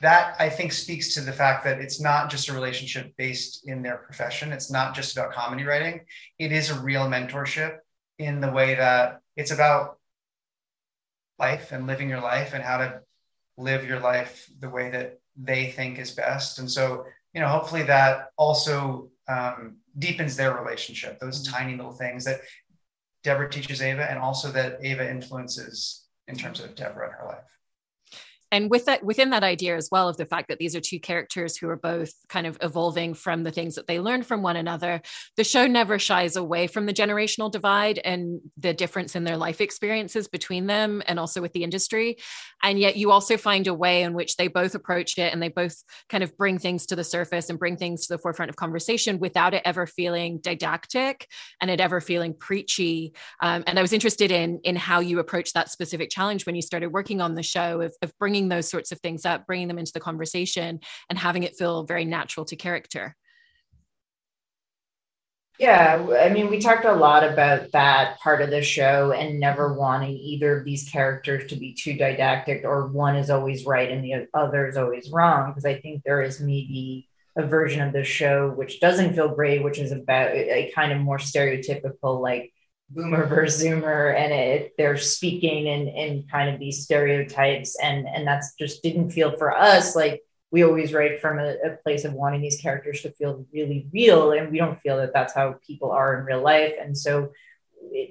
that 0.00 0.34
I 0.40 0.48
think 0.48 0.72
speaks 0.72 1.14
to 1.14 1.20
the 1.20 1.32
fact 1.32 1.62
that 1.64 1.80
it's 1.80 2.00
not 2.00 2.28
just 2.28 2.48
a 2.48 2.52
relationship 2.52 3.14
based 3.16 3.68
in 3.68 3.82
their 3.82 3.98
profession. 3.98 4.52
It's 4.52 4.70
not 4.70 4.96
just 4.96 5.16
about 5.16 5.32
comedy 5.32 5.62
writing. 5.62 6.00
It 6.40 6.50
is 6.50 6.70
a 6.70 6.80
real 6.80 7.02
mentorship 7.02 7.76
in 8.18 8.40
the 8.40 8.50
way 8.50 8.74
that 8.74 9.20
it's 9.36 9.52
about 9.52 9.98
life 11.46 11.72
and 11.72 11.86
living 11.86 12.08
your 12.08 12.20
life 12.20 12.54
and 12.54 12.62
how 12.62 12.78
to 12.78 13.00
live 13.58 13.84
your 13.84 14.00
life 14.00 14.48
the 14.60 14.70
way 14.76 14.90
that 14.90 15.18
they 15.36 15.62
think 15.76 15.98
is 15.98 16.10
best. 16.12 16.58
And 16.58 16.70
so, 16.70 17.04
you 17.34 17.40
know, 17.40 17.48
hopefully 17.48 17.84
that 17.84 18.28
also 18.36 19.10
um, 19.28 19.78
deepens 19.98 20.36
their 20.36 20.54
relationship, 20.54 21.18
those 21.18 21.42
mm-hmm. 21.42 21.54
tiny 21.54 21.76
little 21.76 21.98
things 22.04 22.24
that 22.24 22.40
Deborah 23.24 23.50
teaches 23.50 23.82
Ava 23.82 24.08
and 24.10 24.18
also 24.18 24.50
that 24.52 24.78
Ava 24.82 25.08
influences 25.08 26.06
in 26.28 26.36
terms 26.36 26.60
of 26.60 26.74
Deborah 26.74 27.08
in 27.08 27.12
her 27.12 27.26
life 27.26 27.52
and 28.52 28.70
with 28.70 28.84
that 28.84 29.02
within 29.02 29.30
that 29.30 29.42
idea 29.42 29.76
as 29.76 29.88
well 29.90 30.08
of 30.08 30.16
the 30.16 30.26
fact 30.26 30.48
that 30.48 30.58
these 30.58 30.76
are 30.76 30.80
two 30.80 31.00
characters 31.00 31.56
who 31.56 31.68
are 31.68 31.76
both 31.76 32.12
kind 32.28 32.46
of 32.46 32.56
evolving 32.62 33.14
from 33.14 33.42
the 33.42 33.50
things 33.50 33.74
that 33.74 33.88
they 33.88 33.98
learn 33.98 34.22
from 34.22 34.42
one 34.42 34.56
another 34.56 35.02
the 35.36 35.44
show 35.44 35.66
never 35.66 35.98
shies 35.98 36.36
away 36.36 36.66
from 36.66 36.86
the 36.86 36.92
generational 36.92 37.50
divide 37.50 37.98
and 38.04 38.40
the 38.58 38.74
difference 38.74 39.16
in 39.16 39.24
their 39.24 39.36
life 39.36 39.60
experiences 39.60 40.28
between 40.28 40.66
them 40.66 41.02
and 41.06 41.18
also 41.18 41.40
with 41.40 41.52
the 41.52 41.64
industry. 41.64 42.18
And 42.62 42.78
yet 42.78 42.96
you 42.96 43.10
also 43.10 43.36
find 43.36 43.66
a 43.66 43.74
way 43.74 44.02
in 44.02 44.14
which 44.14 44.36
they 44.36 44.48
both 44.48 44.74
approach 44.74 45.18
it 45.18 45.32
and 45.32 45.42
they 45.42 45.48
both 45.48 45.82
kind 46.08 46.22
of 46.22 46.36
bring 46.36 46.58
things 46.58 46.86
to 46.86 46.96
the 46.96 47.04
surface 47.04 47.48
and 47.50 47.58
bring 47.58 47.76
things 47.76 48.06
to 48.06 48.14
the 48.14 48.18
forefront 48.18 48.50
of 48.50 48.56
conversation 48.56 49.18
without 49.18 49.54
it 49.54 49.62
ever 49.64 49.86
feeling 49.86 50.38
didactic 50.38 51.26
and 51.60 51.70
it 51.70 51.80
ever 51.80 52.00
feeling 52.00 52.34
preachy. 52.34 53.14
Um, 53.40 53.64
and 53.66 53.78
i 53.78 53.82
was 53.82 53.92
interested 53.92 54.30
in 54.30 54.60
in 54.64 54.76
how 54.76 55.00
you 55.00 55.18
approach 55.18 55.52
that 55.52 55.70
specific 55.70 56.10
challenge 56.10 56.46
when 56.46 56.54
you 56.54 56.62
started 56.62 56.88
working 56.88 57.20
on 57.20 57.34
the 57.34 57.42
show 57.42 57.80
of, 57.80 57.94
of 58.02 58.16
bringing 58.18 58.41
bringing 58.42 58.48
those 58.48 58.70
sorts 58.70 58.92
of 58.92 59.00
things 59.00 59.24
up, 59.24 59.46
bringing 59.46 59.68
them 59.68 59.78
into 59.78 59.92
the 59.92 60.00
conversation, 60.00 60.80
and 61.08 61.18
having 61.18 61.42
it 61.44 61.56
feel 61.56 61.84
very 61.84 62.04
natural 62.04 62.44
to 62.46 62.56
character. 62.56 63.16
Yeah, 65.58 66.04
I 66.18 66.30
mean, 66.30 66.50
we 66.50 66.58
talked 66.58 66.84
a 66.84 66.92
lot 66.92 67.22
about 67.22 67.70
that 67.72 68.18
part 68.18 68.40
of 68.40 68.50
the 68.50 68.62
show 68.62 69.12
and 69.12 69.38
never 69.38 69.68
mm-hmm. 69.68 69.78
wanting 69.78 70.16
either 70.16 70.58
of 70.58 70.64
these 70.64 70.88
characters 70.88 71.48
to 71.50 71.56
be 71.56 71.72
too 71.74 71.94
didactic 71.94 72.64
or 72.64 72.88
one 72.88 73.16
is 73.16 73.30
always 73.30 73.64
right 73.64 73.90
and 73.90 74.02
the 74.02 74.26
other 74.34 74.66
is 74.66 74.76
always 74.76 75.10
wrong. 75.10 75.50
Because 75.50 75.64
I 75.64 75.80
think 75.80 76.02
there 76.02 76.22
is 76.22 76.40
maybe 76.40 77.08
a 77.36 77.46
version 77.46 77.86
of 77.86 77.92
the 77.92 78.02
show 78.02 78.50
which 78.50 78.80
doesn't 78.80 79.14
feel 79.14 79.34
great, 79.34 79.62
which 79.62 79.78
is 79.78 79.92
about 79.92 80.32
a 80.32 80.72
kind 80.74 80.92
of 80.92 80.98
more 80.98 81.18
stereotypical, 81.18 82.20
like 82.20 82.52
boomer 82.94 83.26
versus 83.26 83.62
zoomer 83.62 84.14
and 84.14 84.32
it, 84.32 84.74
they're 84.76 84.96
speaking 84.96 85.66
in, 85.66 85.88
in 85.88 86.24
kind 86.30 86.52
of 86.52 86.58
these 86.58 86.84
stereotypes 86.84 87.76
and 87.82 88.06
and 88.06 88.26
that's 88.26 88.54
just 88.58 88.82
didn't 88.82 89.10
feel 89.10 89.36
for 89.36 89.56
us 89.56 89.96
like 89.96 90.22
we 90.50 90.64
always 90.64 90.92
write 90.92 91.20
from 91.20 91.38
a, 91.38 91.56
a, 91.64 91.76
place 91.82 92.04
of 92.04 92.12
wanting 92.12 92.42
these 92.42 92.60
characters 92.60 93.00
to 93.00 93.10
feel 93.12 93.46
really 93.52 93.88
real 93.92 94.32
and 94.32 94.50
we 94.50 94.58
don't 94.58 94.80
feel 94.80 94.98
that 94.98 95.14
that's 95.14 95.34
how 95.34 95.54
people 95.66 95.90
are 95.90 96.18
in 96.18 96.24
real 96.24 96.42
life 96.42 96.74
and 96.80 96.96
so 96.96 97.32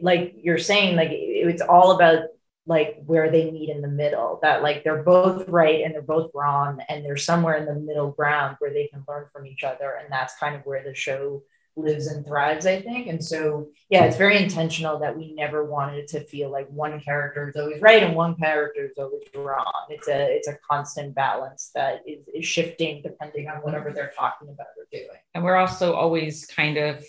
like 0.02 0.34
you're 0.38 0.58
saying 0.58 0.96
like 0.96 1.12
it, 1.12 1.48
it's 1.48 1.62
all 1.62 1.92
about 1.92 2.24
like 2.68 3.02
where 3.06 3.30
they 3.32 3.50
meet 3.50 3.70
in 3.70 3.82
the 3.82 3.88
middle 3.88 4.40
that 4.42 4.62
like 4.62 4.84
they're 4.84 5.04
both 5.04 5.48
right 5.48 5.84
and 5.84 5.94
they're 5.94 6.02
both 6.02 6.32
wrong 6.34 6.80
and 6.90 7.04
they're 7.04 7.18
somewhere 7.18 7.56
in 7.56 7.66
the 7.66 7.76
middle 7.76 8.12
ground 8.12 8.56
where 8.60 8.74
they 8.74 8.88
can 8.88 9.04
learn 9.08 9.26
from 9.34 9.46
each 9.46 9.64
other 9.64 9.98
and 10.02 10.12
that's 10.12 10.38
kind 10.38 10.56
of 10.56 10.62
where 10.64 10.84
the 10.84 10.94
show 10.94 11.42
lives 11.76 12.08
and 12.08 12.26
thrives, 12.26 12.66
I 12.66 12.82
think. 12.82 13.08
And 13.08 13.24
so, 13.24 13.70
yeah, 13.90 14.06
it's 14.06 14.18
very 14.18 14.42
intentional 14.42 15.00
that 15.00 15.18
we 15.18 15.34
never 15.34 15.66
wanted 15.66 16.08
to 16.10 16.24
feel 16.26 16.52
like 16.52 16.68
one 16.70 17.00
character 17.00 17.50
is 17.50 17.56
always 17.56 17.82
right 17.82 18.04
and 18.04 18.16
one 18.16 18.36
character 18.36 18.86
is 18.86 18.98
always 18.98 19.24
wrong. 19.36 19.86
It's 19.90 20.08
a 20.08 20.36
it's 20.36 20.48
a 20.48 20.58
constant 20.70 21.16
balance 21.16 21.72
that 21.76 22.02
is, 22.06 22.26
is 22.34 22.46
shifting 22.46 23.02
depending 23.02 23.48
on 23.48 23.58
whatever 23.58 23.92
they're 23.92 24.14
talking 24.18 24.50
about 24.50 24.68
or 24.78 24.86
doing. 24.92 25.08
And 25.34 25.44
we're 25.44 25.56
also 25.56 25.94
always 25.94 26.46
kind 26.46 26.78
of 26.78 27.06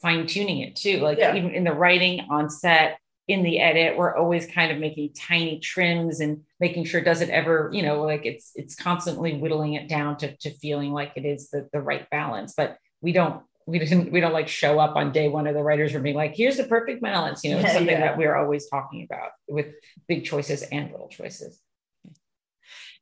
fine 0.00 0.26
tuning 0.26 0.60
it 0.60 0.76
too. 0.76 0.98
Like 1.00 1.18
yeah. 1.18 1.34
even 1.34 1.50
in 1.50 1.64
the 1.64 1.72
writing 1.72 2.26
on 2.30 2.50
set, 2.50 2.98
in 3.28 3.42
the 3.42 3.60
edit, 3.60 3.96
we're 3.96 4.16
always 4.16 4.46
kind 4.46 4.72
of 4.72 4.78
making 4.78 5.12
tiny 5.12 5.60
trims 5.60 6.20
and 6.20 6.40
making 6.60 6.84
sure 6.84 7.02
doesn't 7.02 7.30
ever, 7.30 7.70
you 7.74 7.82
know, 7.82 8.02
like 8.02 8.24
it's 8.24 8.52
it's 8.54 8.74
constantly 8.74 9.34
whittling 9.34 9.74
it 9.74 9.86
down 9.86 10.16
to, 10.16 10.34
to 10.38 10.50
feeling 10.50 10.92
like 10.92 11.12
it 11.14 11.26
is 11.26 11.50
the, 11.50 11.68
the 11.72 11.80
right 11.80 12.08
balance. 12.10 12.54
But 12.56 12.78
we 13.02 13.12
don't 13.12 13.42
we 13.68 13.78
didn't 13.78 14.10
we 14.10 14.20
don't 14.20 14.32
like 14.32 14.48
show 14.48 14.78
up 14.78 14.96
on 14.96 15.12
day 15.12 15.28
one 15.28 15.46
of 15.46 15.54
the 15.54 15.62
writers 15.62 15.92
room 15.92 16.02
being 16.02 16.16
like 16.16 16.34
here's 16.34 16.56
the 16.56 16.64
perfect 16.64 17.02
balance 17.02 17.44
you 17.44 17.52
know 17.52 17.58
it's 17.58 17.72
something 17.72 17.94
yeah. 17.94 18.00
that 18.00 18.16
we're 18.16 18.34
always 18.34 18.66
talking 18.66 19.06
about 19.08 19.32
with 19.46 19.66
big 20.08 20.24
choices 20.24 20.62
and 20.62 20.90
little 20.90 21.08
choices 21.08 21.60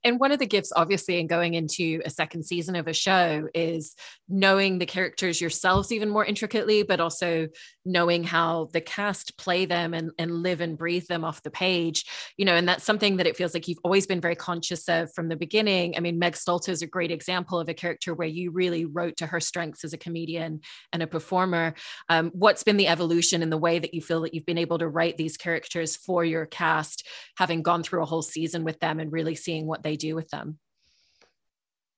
and 0.05 0.21
one 0.21 0.33
of 0.33 0.39
the 0.39 0.47
gifts, 0.47 0.73
obviously, 0.75 1.19
in 1.19 1.27
going 1.27 1.55
into 1.55 2.01
a 2.05 2.11
second 2.11 2.45
season 2.45 2.77
of 2.77 2.87
a 2.87 2.93
show 2.93 3.49
is 3.55 3.95
knowing 4.29 4.79
the 4.79 4.87
characters 4.87 5.41
yourselves 5.41 5.93
even 5.93 6.09
more 6.09 6.25
intricately, 6.25 6.83
but 6.83 7.01
also 7.01 7.49
knowing 7.85 8.25
how 8.25 8.69
the 8.73 8.81
cast 8.81 9.37
play 9.39 9.65
them 9.65 9.95
and, 9.95 10.11
and 10.19 10.43
live 10.43 10.61
and 10.61 10.79
breathe 10.79 11.07
them 11.09 11.25
off 11.25 11.43
the 11.43 11.51
page. 11.51 12.05
You 12.37 12.45
know, 12.45 12.55
and 12.55 12.69
that's 12.69 12.85
something 12.85 13.17
that 13.17 13.27
it 13.27 13.37
feels 13.37 13.55
like 13.55 13.69
you've 13.69 13.79
always 13.85 14.07
been 14.07 14.21
very 14.21 14.37
conscious 14.37 14.89
of 14.89 15.13
from 15.15 15.29
the 15.29 15.37
beginning. 15.37 15.97
I 15.97 16.01
mean, 16.01 16.19
Meg 16.19 16.35
Stalter 16.35 16.71
is 16.71 16.83
a 16.83 16.87
great 16.87 17.11
example 17.11 17.59
of 17.59 17.69
a 17.69 17.75
character 17.75 18.15
where 18.15 18.29
you 18.29 18.51
really 18.51 18.85
wrote 18.85 19.17
to 19.19 19.27
her 19.27 19.41
strengths 19.41 19.85
as 19.85 19.93
a 19.93 19.99
comedian 19.99 20.61
and 20.93 21.03
a 21.03 21.07
performer. 21.07 21.75
Um, 22.09 22.31
what's 22.35 22.63
been 22.63 22.77
the 22.77 22.89
evolution 22.89 23.43
in 23.43 23.51
the 23.51 23.59
way 23.59 23.79
that 23.79 23.95
you 23.95 24.01
feel 24.01 24.21
that 24.23 24.35
you've 24.35 24.47
been 24.47 24.59
able 24.59 24.79
to 24.79 24.89
write 24.89 25.17
these 25.17 25.37
characters 25.37 25.97
for 25.97 26.25
your 26.25 26.47
cast, 26.47 27.07
having 27.39 27.63
gone 27.63 27.83
through 27.83 28.03
a 28.03 28.07
whole 28.07 28.23
season 28.23 28.65
with 28.65 28.79
them 28.81 29.01
and 29.01 29.13
really 29.13 29.35
seeing 29.35 29.67
what 29.67 29.83
they 29.87 29.97
do 29.97 30.15
with 30.15 30.29
them? 30.31 30.59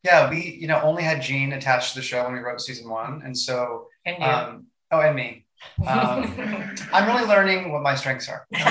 Yeah, 0.05 0.31
we 0.31 0.57
you 0.61 0.69
know 0.69 0.81
only 0.83 1.03
had 1.03 1.23
Jean 1.23 1.53
attached 1.53 1.95
to 1.95 1.99
the 1.99 2.05
show 2.05 2.25
when 2.25 2.35
we 2.35 2.39
wrote 2.39 2.61
season 2.61 2.89
one, 2.89 3.23
and 3.25 3.37
so 3.37 3.89
and 4.05 4.23
um, 4.23 4.67
oh, 4.91 5.01
and 5.01 5.17
me. 5.17 5.45
Um, 5.85 6.33
I'm 6.93 7.07
really 7.07 7.27
learning 7.27 7.73
what 7.73 7.83
my 7.83 7.97
strengths 7.97 8.29
are. 8.29 8.47
um, 8.55 8.63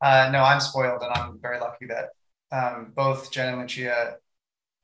uh, 0.00 0.30
no, 0.32 0.42
I'm 0.42 0.60
spoiled, 0.60 1.02
and 1.02 1.12
I'm 1.12 1.38
very 1.40 1.60
lucky 1.60 1.86
that 1.86 2.10
um, 2.50 2.92
both 2.94 3.30
Jen 3.30 3.50
and 3.50 3.60
Lucia 3.62 4.16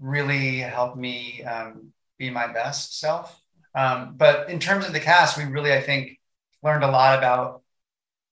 really 0.00 0.58
helped 0.58 0.99
me 0.99 1.42
um, 1.44 1.92
be 2.18 2.28
my 2.28 2.46
best 2.52 2.99
self. 3.00 3.40
Um, 3.75 4.14
but 4.16 4.50
in 4.50 4.58
terms 4.58 4.87
of 4.87 4.92
the 4.92 5.00
cast, 5.00 5.38
we 5.38 5.44
really, 5.44 5.72
I 5.72 5.80
think, 5.80 6.18
learned 6.62 6.84
a 6.84 6.90
lot 6.90 7.18
about 7.18 7.62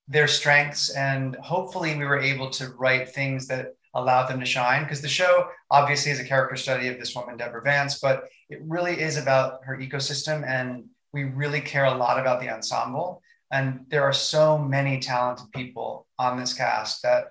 their 0.08 0.26
strengths 0.26 0.90
and 0.90 1.36
hopefully 1.36 1.96
we 1.96 2.04
were 2.04 2.18
able 2.18 2.50
to 2.50 2.70
write 2.78 3.08
things 3.10 3.46
that 3.46 3.74
allowed 3.94 4.26
them 4.26 4.40
to 4.40 4.46
shine 4.46 4.82
because 4.82 5.00
the 5.00 5.08
show 5.08 5.48
obviously 5.70 6.10
is 6.10 6.20
a 6.20 6.24
character 6.24 6.56
study 6.56 6.88
of 6.88 6.98
this 6.98 7.14
woman 7.14 7.36
deborah 7.36 7.62
vance 7.62 7.98
but 7.98 8.24
it 8.48 8.60
really 8.62 9.00
is 9.00 9.16
about 9.16 9.60
her 9.64 9.76
ecosystem 9.76 10.46
and 10.46 10.84
we 11.12 11.24
really 11.24 11.60
care 11.60 11.84
a 11.84 11.94
lot 11.94 12.18
about 12.18 12.40
the 12.40 12.50
ensemble. 12.50 13.22
And 13.50 13.86
there 13.88 14.04
are 14.04 14.12
so 14.12 14.58
many 14.58 15.00
talented 15.00 15.50
people 15.52 16.06
on 16.18 16.38
this 16.38 16.52
cast 16.52 17.02
that 17.02 17.24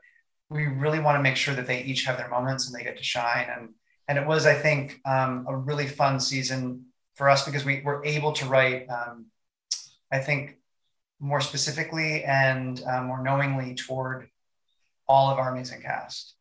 we 0.50 0.66
really 0.66 1.00
want 1.00 1.18
to 1.18 1.22
make 1.22 1.36
sure 1.36 1.54
that 1.54 1.68
they 1.68 1.84
each 1.84 2.06
have 2.06 2.18
their 2.18 2.30
moments 2.30 2.66
and 2.66 2.76
they 2.76 2.84
get 2.84 2.98
to 2.98 3.04
shine. 3.04 3.48
And 3.56 3.70
and 4.10 4.18
it 4.18 4.26
was 4.26 4.46
i 4.46 4.54
think 4.54 5.02
um, 5.06 5.46
a 5.50 5.56
really 5.56 5.86
fun 5.86 6.20
season 6.20 6.86
for 7.16 7.30
us 7.30 7.46
because 7.46 7.66
we 7.66 7.82
were 7.82 8.06
able 8.06 8.32
to 8.32 8.46
write 8.46 8.88
um, 8.90 9.26
i 10.12 10.20
think 10.20 10.58
more 11.20 11.42
specifically 11.42 12.24
and 12.24 12.82
uh, 12.84 13.02
more 13.02 13.24
knowingly 13.24 13.76
toward 13.76 14.30
all 15.08 15.32
of 15.32 15.40
our 15.40 15.52
amazing 15.52 15.82
cast. 15.82 16.37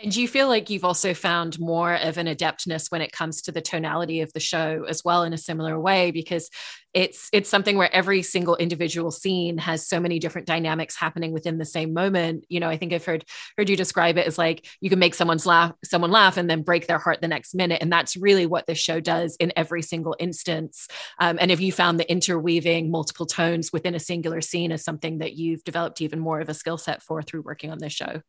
And 0.00 0.12
do 0.12 0.22
you 0.22 0.28
feel 0.28 0.46
like 0.46 0.70
you've 0.70 0.84
also 0.84 1.12
found 1.12 1.58
more 1.58 1.94
of 1.94 2.18
an 2.18 2.28
adeptness 2.28 2.88
when 2.88 3.00
it 3.00 3.10
comes 3.10 3.42
to 3.42 3.52
the 3.52 3.60
tonality 3.60 4.20
of 4.20 4.32
the 4.32 4.38
show 4.38 4.84
as 4.88 5.02
well 5.04 5.24
in 5.24 5.32
a 5.32 5.38
similar 5.38 5.78
way? 5.80 6.12
Because 6.12 6.48
it's 6.94 7.28
it's 7.32 7.50
something 7.50 7.76
where 7.76 7.92
every 7.92 8.22
single 8.22 8.54
individual 8.56 9.10
scene 9.10 9.58
has 9.58 9.88
so 9.88 9.98
many 9.98 10.20
different 10.20 10.46
dynamics 10.46 10.96
happening 10.96 11.32
within 11.32 11.58
the 11.58 11.64
same 11.64 11.92
moment. 11.94 12.44
You 12.48 12.60
know, 12.60 12.68
I 12.68 12.76
think 12.76 12.92
I've 12.92 13.04
heard 13.04 13.24
heard 13.56 13.68
you 13.68 13.76
describe 13.76 14.18
it 14.18 14.26
as 14.26 14.38
like 14.38 14.68
you 14.80 14.88
can 14.88 15.00
make 15.00 15.16
someone's 15.16 15.46
laugh 15.46 15.72
someone 15.84 16.12
laugh 16.12 16.36
and 16.36 16.48
then 16.48 16.62
break 16.62 16.86
their 16.86 16.98
heart 16.98 17.20
the 17.20 17.26
next 17.28 17.54
minute, 17.56 17.82
and 17.82 17.90
that's 17.92 18.16
really 18.16 18.46
what 18.46 18.66
this 18.66 18.78
show 18.78 19.00
does 19.00 19.36
in 19.40 19.52
every 19.56 19.82
single 19.82 20.14
instance. 20.20 20.86
Um, 21.18 21.38
and 21.40 21.50
have 21.50 21.60
you 21.60 21.72
found 21.72 21.98
the 21.98 22.10
interweaving 22.10 22.90
multiple 22.90 23.26
tones 23.26 23.72
within 23.72 23.96
a 23.96 24.00
singular 24.00 24.40
scene 24.42 24.70
is 24.70 24.84
something 24.84 25.18
that 25.18 25.34
you've 25.34 25.64
developed 25.64 26.00
even 26.00 26.20
more 26.20 26.40
of 26.40 26.48
a 26.48 26.54
skill 26.54 26.78
set 26.78 27.02
for 27.02 27.20
through 27.20 27.42
working 27.42 27.72
on 27.72 27.78
this 27.78 27.92
show. 27.92 28.22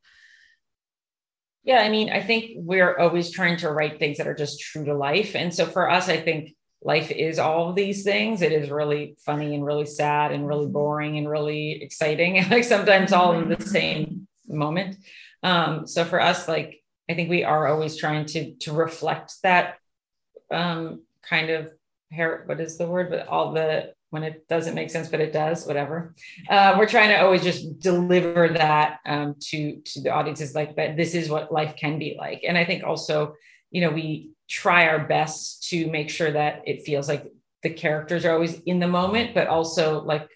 Yeah, 1.64 1.80
I 1.80 1.90
mean, 1.90 2.10
I 2.10 2.22
think 2.22 2.52
we're 2.56 2.98
always 2.98 3.32
trying 3.32 3.58
to 3.58 3.72
write 3.72 4.00
things 4.00 4.18
that 4.18 4.28
are 4.28 4.34
just 4.34 4.60
true 4.60 4.86
to 4.86 4.94
life. 4.94 5.36
And 5.36 5.54
so 5.54 5.66
for 5.66 5.90
us, 5.90 6.08
I 6.10 6.18
think 6.18 6.56
life 6.82 7.12
is 7.12 7.40
all 7.40 7.70
of 7.70 7.76
these 7.76 8.04
things. 8.04 8.42
It 8.42 8.52
is 8.52 8.70
really 8.70 9.16
funny 9.26 9.54
and 9.54 9.66
really 9.66 9.86
sad 9.86 10.32
and 10.32 10.48
really 10.48 10.68
boring 10.68 11.18
and 11.18 11.30
really 11.30 11.84
exciting. 11.84 12.36
like 12.50 12.64
sometimes 12.64 13.12
all 13.12 13.38
in 13.38 13.50
the 13.50 13.62
same 13.62 14.28
moment. 14.48 14.98
Um, 15.44 15.86
so 15.88 16.06
for 16.06 16.22
us, 16.22 16.48
like 16.48 16.82
I 17.10 17.16
think 17.16 17.30
we 17.30 17.44
are 17.44 17.68
always 17.68 17.98
trying 17.98 18.26
to 18.28 18.54
to 18.56 18.74
reflect 18.74 19.34
that 19.44 19.76
um, 20.52 21.04
kind 21.22 21.50
of 21.50 21.72
hair. 22.12 22.44
What 22.46 22.60
is 22.60 22.78
the 22.78 22.88
word? 22.88 23.10
But 23.10 23.28
all 23.28 23.54
the 23.54 23.94
when 24.12 24.24
it 24.24 24.48
doesn't 24.48 24.74
make 24.74 24.90
sense, 24.90 25.08
but 25.08 25.22
it 25.22 25.32
does, 25.32 25.68
whatever. 25.68 26.16
Uh, 26.50 26.76
we're 26.78 26.88
trying 26.88 27.10
to 27.10 27.22
always 27.22 27.44
just 27.44 27.80
deliver 27.80 28.50
that 28.50 29.00
um, 29.06 29.36
to 29.40 29.80
to 29.82 30.02
the 30.02 30.10
audiences, 30.10 30.56
like 30.56 30.76
that. 30.76 30.98
This 30.98 31.14
is 31.14 31.30
what 31.30 31.52
life 31.52 31.76
can 31.76 32.00
be 32.00 32.16
like, 32.18 32.44
and 32.48 32.58
I 32.58 32.66
think 32.66 32.84
also, 32.84 33.36
you 33.72 33.82
know, 33.82 33.92
we 33.92 34.32
try 34.50 34.88
our 34.88 35.08
best 35.08 35.70
to 35.70 35.90
make 35.92 36.10
sure 36.10 36.32
that 36.32 36.64
it 36.66 36.84
feels 36.86 37.08
like 37.08 37.32
the 37.62 37.70
characters 37.70 38.26
are 38.26 38.32
always 38.32 38.60
in 38.62 38.80
the 38.80 38.88
moment, 38.88 39.36
but 39.36 39.48
also 39.48 40.02
like 40.02 40.28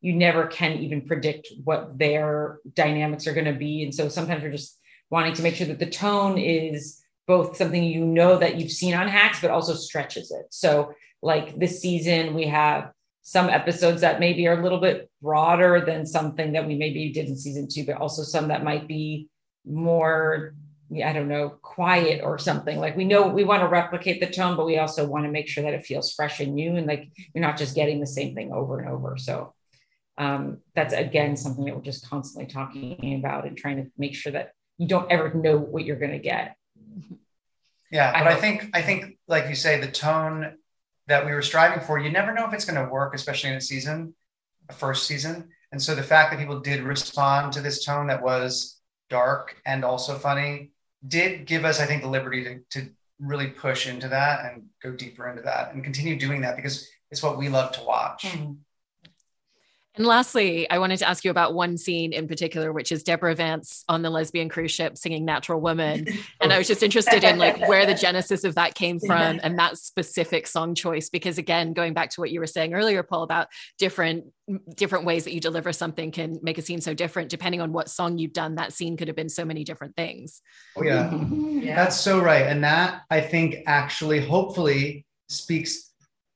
you 0.00 0.14
never 0.14 0.46
can 0.46 0.78
even 0.78 1.02
predict 1.02 1.48
what 1.64 1.98
their 1.98 2.60
dynamics 2.74 3.26
are 3.26 3.34
going 3.34 3.44
to 3.44 3.52
be, 3.52 3.82
and 3.82 3.94
so 3.94 4.08
sometimes 4.08 4.42
we're 4.42 4.50
just 4.50 4.78
wanting 5.10 5.34
to 5.34 5.42
make 5.42 5.54
sure 5.54 5.66
that 5.66 5.78
the 5.78 5.90
tone 5.90 6.38
is 6.38 7.02
both 7.26 7.58
something 7.58 7.84
you 7.84 8.06
know 8.06 8.38
that 8.38 8.56
you've 8.56 8.70
seen 8.70 8.94
on 8.94 9.06
hacks 9.06 9.40
but 9.40 9.50
also 9.50 9.74
stretches 9.74 10.30
it 10.30 10.46
so 10.50 10.92
like 11.22 11.58
this 11.58 11.80
season 11.80 12.34
we 12.34 12.46
have 12.46 12.92
some 13.28 13.50
episodes 13.50 14.00
that 14.00 14.20
maybe 14.20 14.46
are 14.46 14.58
a 14.58 14.62
little 14.62 14.80
bit 14.80 15.10
broader 15.20 15.84
than 15.84 16.06
something 16.06 16.52
that 16.52 16.66
we 16.66 16.74
maybe 16.76 17.12
did 17.12 17.28
in 17.28 17.36
season 17.36 17.68
two, 17.70 17.84
but 17.84 17.96
also 17.96 18.22
some 18.22 18.48
that 18.48 18.64
might 18.64 18.88
be 18.88 19.28
more, 19.66 20.54
I 21.04 21.12
don't 21.12 21.28
know, 21.28 21.50
quiet 21.60 22.22
or 22.24 22.38
something. 22.38 22.78
Like 22.78 22.96
we 22.96 23.04
know 23.04 23.28
we 23.28 23.44
want 23.44 23.60
to 23.60 23.68
replicate 23.68 24.20
the 24.20 24.28
tone, 24.28 24.56
but 24.56 24.64
we 24.64 24.78
also 24.78 25.06
want 25.06 25.26
to 25.26 25.30
make 25.30 25.46
sure 25.46 25.62
that 25.62 25.74
it 25.74 25.84
feels 25.84 26.14
fresh 26.14 26.40
and 26.40 26.54
new 26.54 26.76
and 26.76 26.86
like 26.86 27.10
you're 27.34 27.44
not 27.44 27.58
just 27.58 27.74
getting 27.74 28.00
the 28.00 28.06
same 28.06 28.34
thing 28.34 28.50
over 28.50 28.78
and 28.78 28.88
over. 28.88 29.18
So 29.18 29.52
um, 30.16 30.62
that's 30.74 30.94
again 30.94 31.36
something 31.36 31.66
that 31.66 31.76
we're 31.76 31.82
just 31.82 32.08
constantly 32.08 32.50
talking 32.50 33.16
about 33.16 33.46
and 33.46 33.58
trying 33.58 33.76
to 33.76 33.90
make 33.98 34.14
sure 34.14 34.32
that 34.32 34.52
you 34.78 34.88
don't 34.88 35.12
ever 35.12 35.34
know 35.34 35.58
what 35.58 35.84
you're 35.84 35.98
going 35.98 36.12
to 36.12 36.18
get. 36.18 36.56
Yeah, 37.90 38.10
but 38.10 38.26
I, 38.26 38.32
I 38.32 38.34
think 38.36 38.70
I 38.72 38.80
think 38.80 39.18
like 39.28 39.50
you 39.50 39.54
say, 39.54 39.78
the 39.78 39.90
tone 39.90 40.56
that 41.08 41.24
we 41.24 41.32
were 41.32 41.42
striving 41.42 41.84
for, 41.84 41.98
you 41.98 42.10
never 42.10 42.32
know 42.32 42.46
if 42.46 42.52
it's 42.52 42.64
going 42.64 42.82
to 42.82 42.90
work, 42.90 43.14
especially 43.14 43.50
in 43.50 43.56
a 43.56 43.60
season, 43.60 44.14
a 44.68 44.72
first 44.72 45.06
season. 45.06 45.48
And 45.72 45.82
so 45.82 45.94
the 45.94 46.02
fact 46.02 46.30
that 46.30 46.38
people 46.38 46.60
did 46.60 46.82
respond 46.82 47.52
to 47.54 47.60
this 47.60 47.84
tone 47.84 48.06
that 48.06 48.22
was 48.22 48.78
dark 49.10 49.56
and 49.66 49.84
also 49.84 50.16
funny 50.16 50.70
did 51.06 51.46
give 51.46 51.64
us, 51.64 51.80
I 51.80 51.86
think, 51.86 52.02
the 52.02 52.08
liberty 52.08 52.44
to, 52.44 52.80
to 52.80 52.90
really 53.18 53.48
push 53.48 53.86
into 53.86 54.08
that 54.08 54.44
and 54.44 54.64
go 54.82 54.92
deeper 54.92 55.28
into 55.28 55.42
that 55.42 55.72
and 55.72 55.82
continue 55.82 56.18
doing 56.18 56.42
that 56.42 56.56
because 56.56 56.88
it's 57.10 57.22
what 57.22 57.38
we 57.38 57.48
love 57.48 57.72
to 57.72 57.82
watch. 57.82 58.24
Mm-hmm. 58.24 58.52
And 59.98 60.06
lastly, 60.06 60.70
I 60.70 60.78
wanted 60.78 61.00
to 61.00 61.08
ask 61.08 61.24
you 61.24 61.32
about 61.32 61.54
one 61.54 61.76
scene 61.76 62.12
in 62.12 62.28
particular, 62.28 62.72
which 62.72 62.92
is 62.92 63.02
Deborah 63.02 63.34
Vance 63.34 63.84
on 63.88 64.02
the 64.02 64.10
lesbian 64.10 64.48
cruise 64.48 64.70
ship 64.70 64.96
singing 64.96 65.24
Natural 65.24 65.60
Woman. 65.60 66.06
And 66.40 66.52
I 66.52 66.58
was 66.58 66.68
just 66.68 66.84
interested 66.84 67.24
in 67.24 67.36
like 67.36 67.68
where 67.68 67.84
the 67.84 67.94
genesis 67.94 68.44
of 68.44 68.54
that 68.54 68.74
came 68.74 69.00
from 69.00 69.40
and 69.42 69.58
that 69.58 69.76
specific 69.76 70.46
song 70.46 70.74
choice. 70.74 71.08
Because 71.08 71.36
again, 71.36 71.72
going 71.72 71.94
back 71.94 72.10
to 72.10 72.20
what 72.20 72.30
you 72.30 72.38
were 72.38 72.46
saying 72.46 72.74
earlier, 72.74 73.02
Paul, 73.02 73.24
about 73.24 73.48
different 73.76 74.26
different 74.76 75.04
ways 75.04 75.24
that 75.24 75.34
you 75.34 75.40
deliver 75.40 75.72
something 75.72 76.12
can 76.12 76.38
make 76.42 76.58
a 76.58 76.62
scene 76.62 76.80
so 76.80 76.94
different 76.94 77.28
depending 77.28 77.60
on 77.60 77.72
what 77.72 77.90
song 77.90 78.16
you've 78.16 78.32
done 78.32 78.54
that 78.54 78.72
scene 78.72 78.96
could 78.96 79.08
have 79.08 79.16
been 79.16 79.28
so 79.28 79.44
many 79.44 79.62
different 79.62 79.94
things 79.94 80.40
oh 80.76 80.82
yeah, 80.82 81.12
yeah. 81.12 81.76
that's 81.76 82.00
so 82.00 82.18
right 82.18 82.46
and 82.46 82.64
that 82.64 83.02
i 83.10 83.20
think 83.20 83.56
actually 83.66 84.24
hopefully 84.24 85.04
speaks 85.28 85.87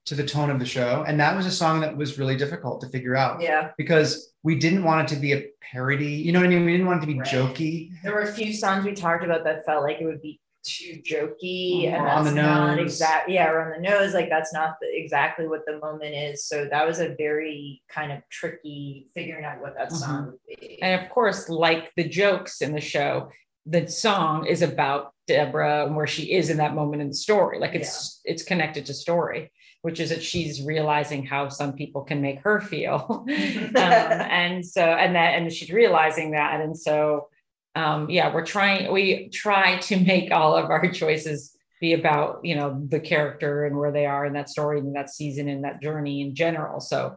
to 0.07 0.15
the 0.15 0.25
tone 0.25 0.51
of 0.51 0.59
the 0.59 0.67
show. 0.67 1.05
And 1.07 1.21
that 1.21 1.37
was 1.37 1.47
a 1.47 1.51
song 1.51 1.81
that 1.81 1.97
was 1.97 2.19
really 2.19 2.37
difficult 2.37 2.81
to 2.81 2.88
figure 2.88 3.15
out. 3.15 3.41
Yeah. 3.41 3.71
Because 3.79 4.33
we 4.43 4.59
didn't 4.59 4.83
want 4.83 5.03
it 5.11 5.15
to 5.15 5.21
be 5.21 5.33
a 5.33 5.47
parody. 5.61 6.07
You 6.07 6.33
know 6.33 6.41
what 6.41 6.47
I 6.47 6.51
mean? 6.51 6.65
We 6.65 6.73
didn't 6.73 6.87
want 6.87 7.03
it 7.03 7.07
to 7.07 7.12
be 7.12 7.19
right. 7.19 7.29
jokey. 7.29 7.91
There 8.03 8.12
were 8.12 8.23
a 8.23 8.33
few 8.33 8.53
songs 8.53 8.85
we 8.85 8.95
talked 8.95 9.25
about 9.25 9.45
that 9.45 9.65
felt 9.65 9.83
like 9.83 10.01
it 10.01 10.05
would 10.05 10.23
be 10.23 10.41
too 10.65 11.01
jokey 11.05 11.88
and 11.88 12.07
on 12.07 12.25
that's 12.25 12.37
not 12.37 12.79
exactly 12.79 13.35
yeah 13.35 13.51
or 13.51 13.65
on 13.65 13.83
the 13.83 13.88
nose 13.88 14.15
like 14.15 14.29
that's 14.29 14.53
not 14.53 14.77
the, 14.81 14.87
exactly 14.93 15.49
what 15.49 15.67
the 15.67 15.79
moment 15.79 16.15
is 16.15 16.47
so 16.47 16.67
that 16.67 16.87
was 16.87 17.01
a 17.01 17.17
very 17.17 17.83
kind 17.88 18.12
of 18.12 18.21
tricky 18.31 19.09
figuring 19.12 19.45
out 19.45 19.61
what 19.61 19.75
that 19.75 19.88
mm-hmm. 19.88 19.97
song 19.97 20.27
would 20.27 20.61
be 20.61 20.81
and 20.81 21.03
of 21.03 21.11
course 21.11 21.49
like 21.49 21.91
the 21.97 22.09
jokes 22.09 22.62
in 22.62 22.73
the 22.73 22.81
show 22.81 23.29
the 23.67 23.88
song 23.88 24.47
is 24.47 24.62
about 24.62 25.12
deborah 25.27 25.85
and 25.85 25.97
where 25.97 26.07
she 26.07 26.33
is 26.33 26.49
in 26.49 26.59
that 26.59 26.75
moment 26.77 27.03
in 27.03 27.09
the 27.09 27.15
story 27.15 27.59
like 27.59 27.75
it's 27.75 28.21
yeah. 28.25 28.33
it's 28.33 28.45
connected 28.45 28.87
to 28.87 28.95
story 28.95 29.51
which 29.83 30.01
is 30.01 30.11
that 30.11 30.23
she's 30.23 30.62
realizing 30.62 31.25
how 31.25 31.49
some 31.49 31.73
people 31.73 32.03
can 32.03 32.23
make 32.23 32.40
her 32.40 32.61
feel. 32.61 33.07
um, 33.11 33.29
and 33.77 34.64
so, 34.64 34.83
and 34.83 35.14
that, 35.14 35.35
and 35.35 35.53
she's 35.53 35.71
realizing 35.71 36.33
that. 36.33 36.61
And 36.61 36.79
so, 36.79 37.29
um, 37.75 38.09
yeah, 38.09 38.33
we're 38.33 38.47
trying, 38.47 38.90
we 38.92 39.29
try 39.29 39.79
to 39.79 39.99
make 39.99 40.33
all 40.33 40.57
of 40.57 40.71
our 40.71 40.90
choices 40.90 41.57
be 41.81 41.95
about, 41.95 42.40
you 42.45 42.55
know, 42.55 42.81
the 42.88 43.01
character 43.01 43.64
and 43.64 43.77
where 43.77 43.90
they 43.90 44.07
are 44.07 44.25
in 44.25 44.35
that 44.35 44.49
story 44.49 44.79
and 44.79 44.95
that 44.95 45.11
season 45.11 45.49
and 45.49 45.64
that 45.64 45.83
journey 45.83 46.21
in 46.21 46.35
general. 46.35 46.81
So 46.81 47.16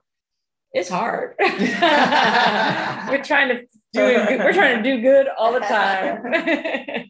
it's 0.75 0.89
hard. 0.89 1.36
we're 1.39 3.23
trying 3.23 3.47
to 3.47 3.62
do 3.93 4.01
we're 4.01 4.51
trying 4.51 4.84
to 4.84 4.84
do 4.84 5.01
good 5.01 5.28
all 5.38 5.54
the 5.54 5.62
time. 5.62 7.05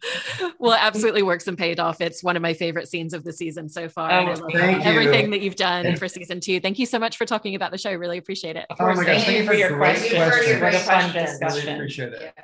Well, 0.58 0.72
it 0.72 0.82
absolutely 0.82 1.22
works 1.22 1.46
and 1.48 1.56
paid 1.56 1.80
off. 1.80 2.00
It's 2.00 2.22
one 2.22 2.36
of 2.36 2.42
my 2.42 2.54
favorite 2.54 2.88
scenes 2.88 3.14
of 3.14 3.24
the 3.24 3.32
season 3.32 3.68
so 3.68 3.88
far. 3.88 4.10
Oh, 4.10 4.34
thank 4.52 4.84
everything 4.84 5.30
that 5.30 5.40
you've 5.40 5.56
done 5.56 5.96
for 5.96 6.08
season 6.08 6.40
two. 6.40 6.60
Thank 6.60 6.78
you 6.78 6.86
so 6.86 6.98
much 6.98 7.16
for 7.16 7.24
talking 7.24 7.54
about 7.54 7.70
the 7.70 7.78
show. 7.78 7.92
Really 7.92 8.18
appreciate 8.18 8.56
it. 8.56 8.66
Oh 8.70 8.86
my 8.86 8.94
gosh, 8.94 9.04
thank, 9.06 9.24
thank 9.24 9.38
you 9.38 9.46
for 9.46 9.54
your 9.54 9.76
questions. 9.76 10.12
Thank 10.12 10.34
you 10.34 10.42
for 10.42 10.48
your 10.48 10.58
great 10.58 10.80
fun 10.80 11.12
discussion. 11.12 11.66
Really 11.66 11.74
appreciate 11.74 12.12
it. 12.12 12.32
Yeah. 12.36 12.42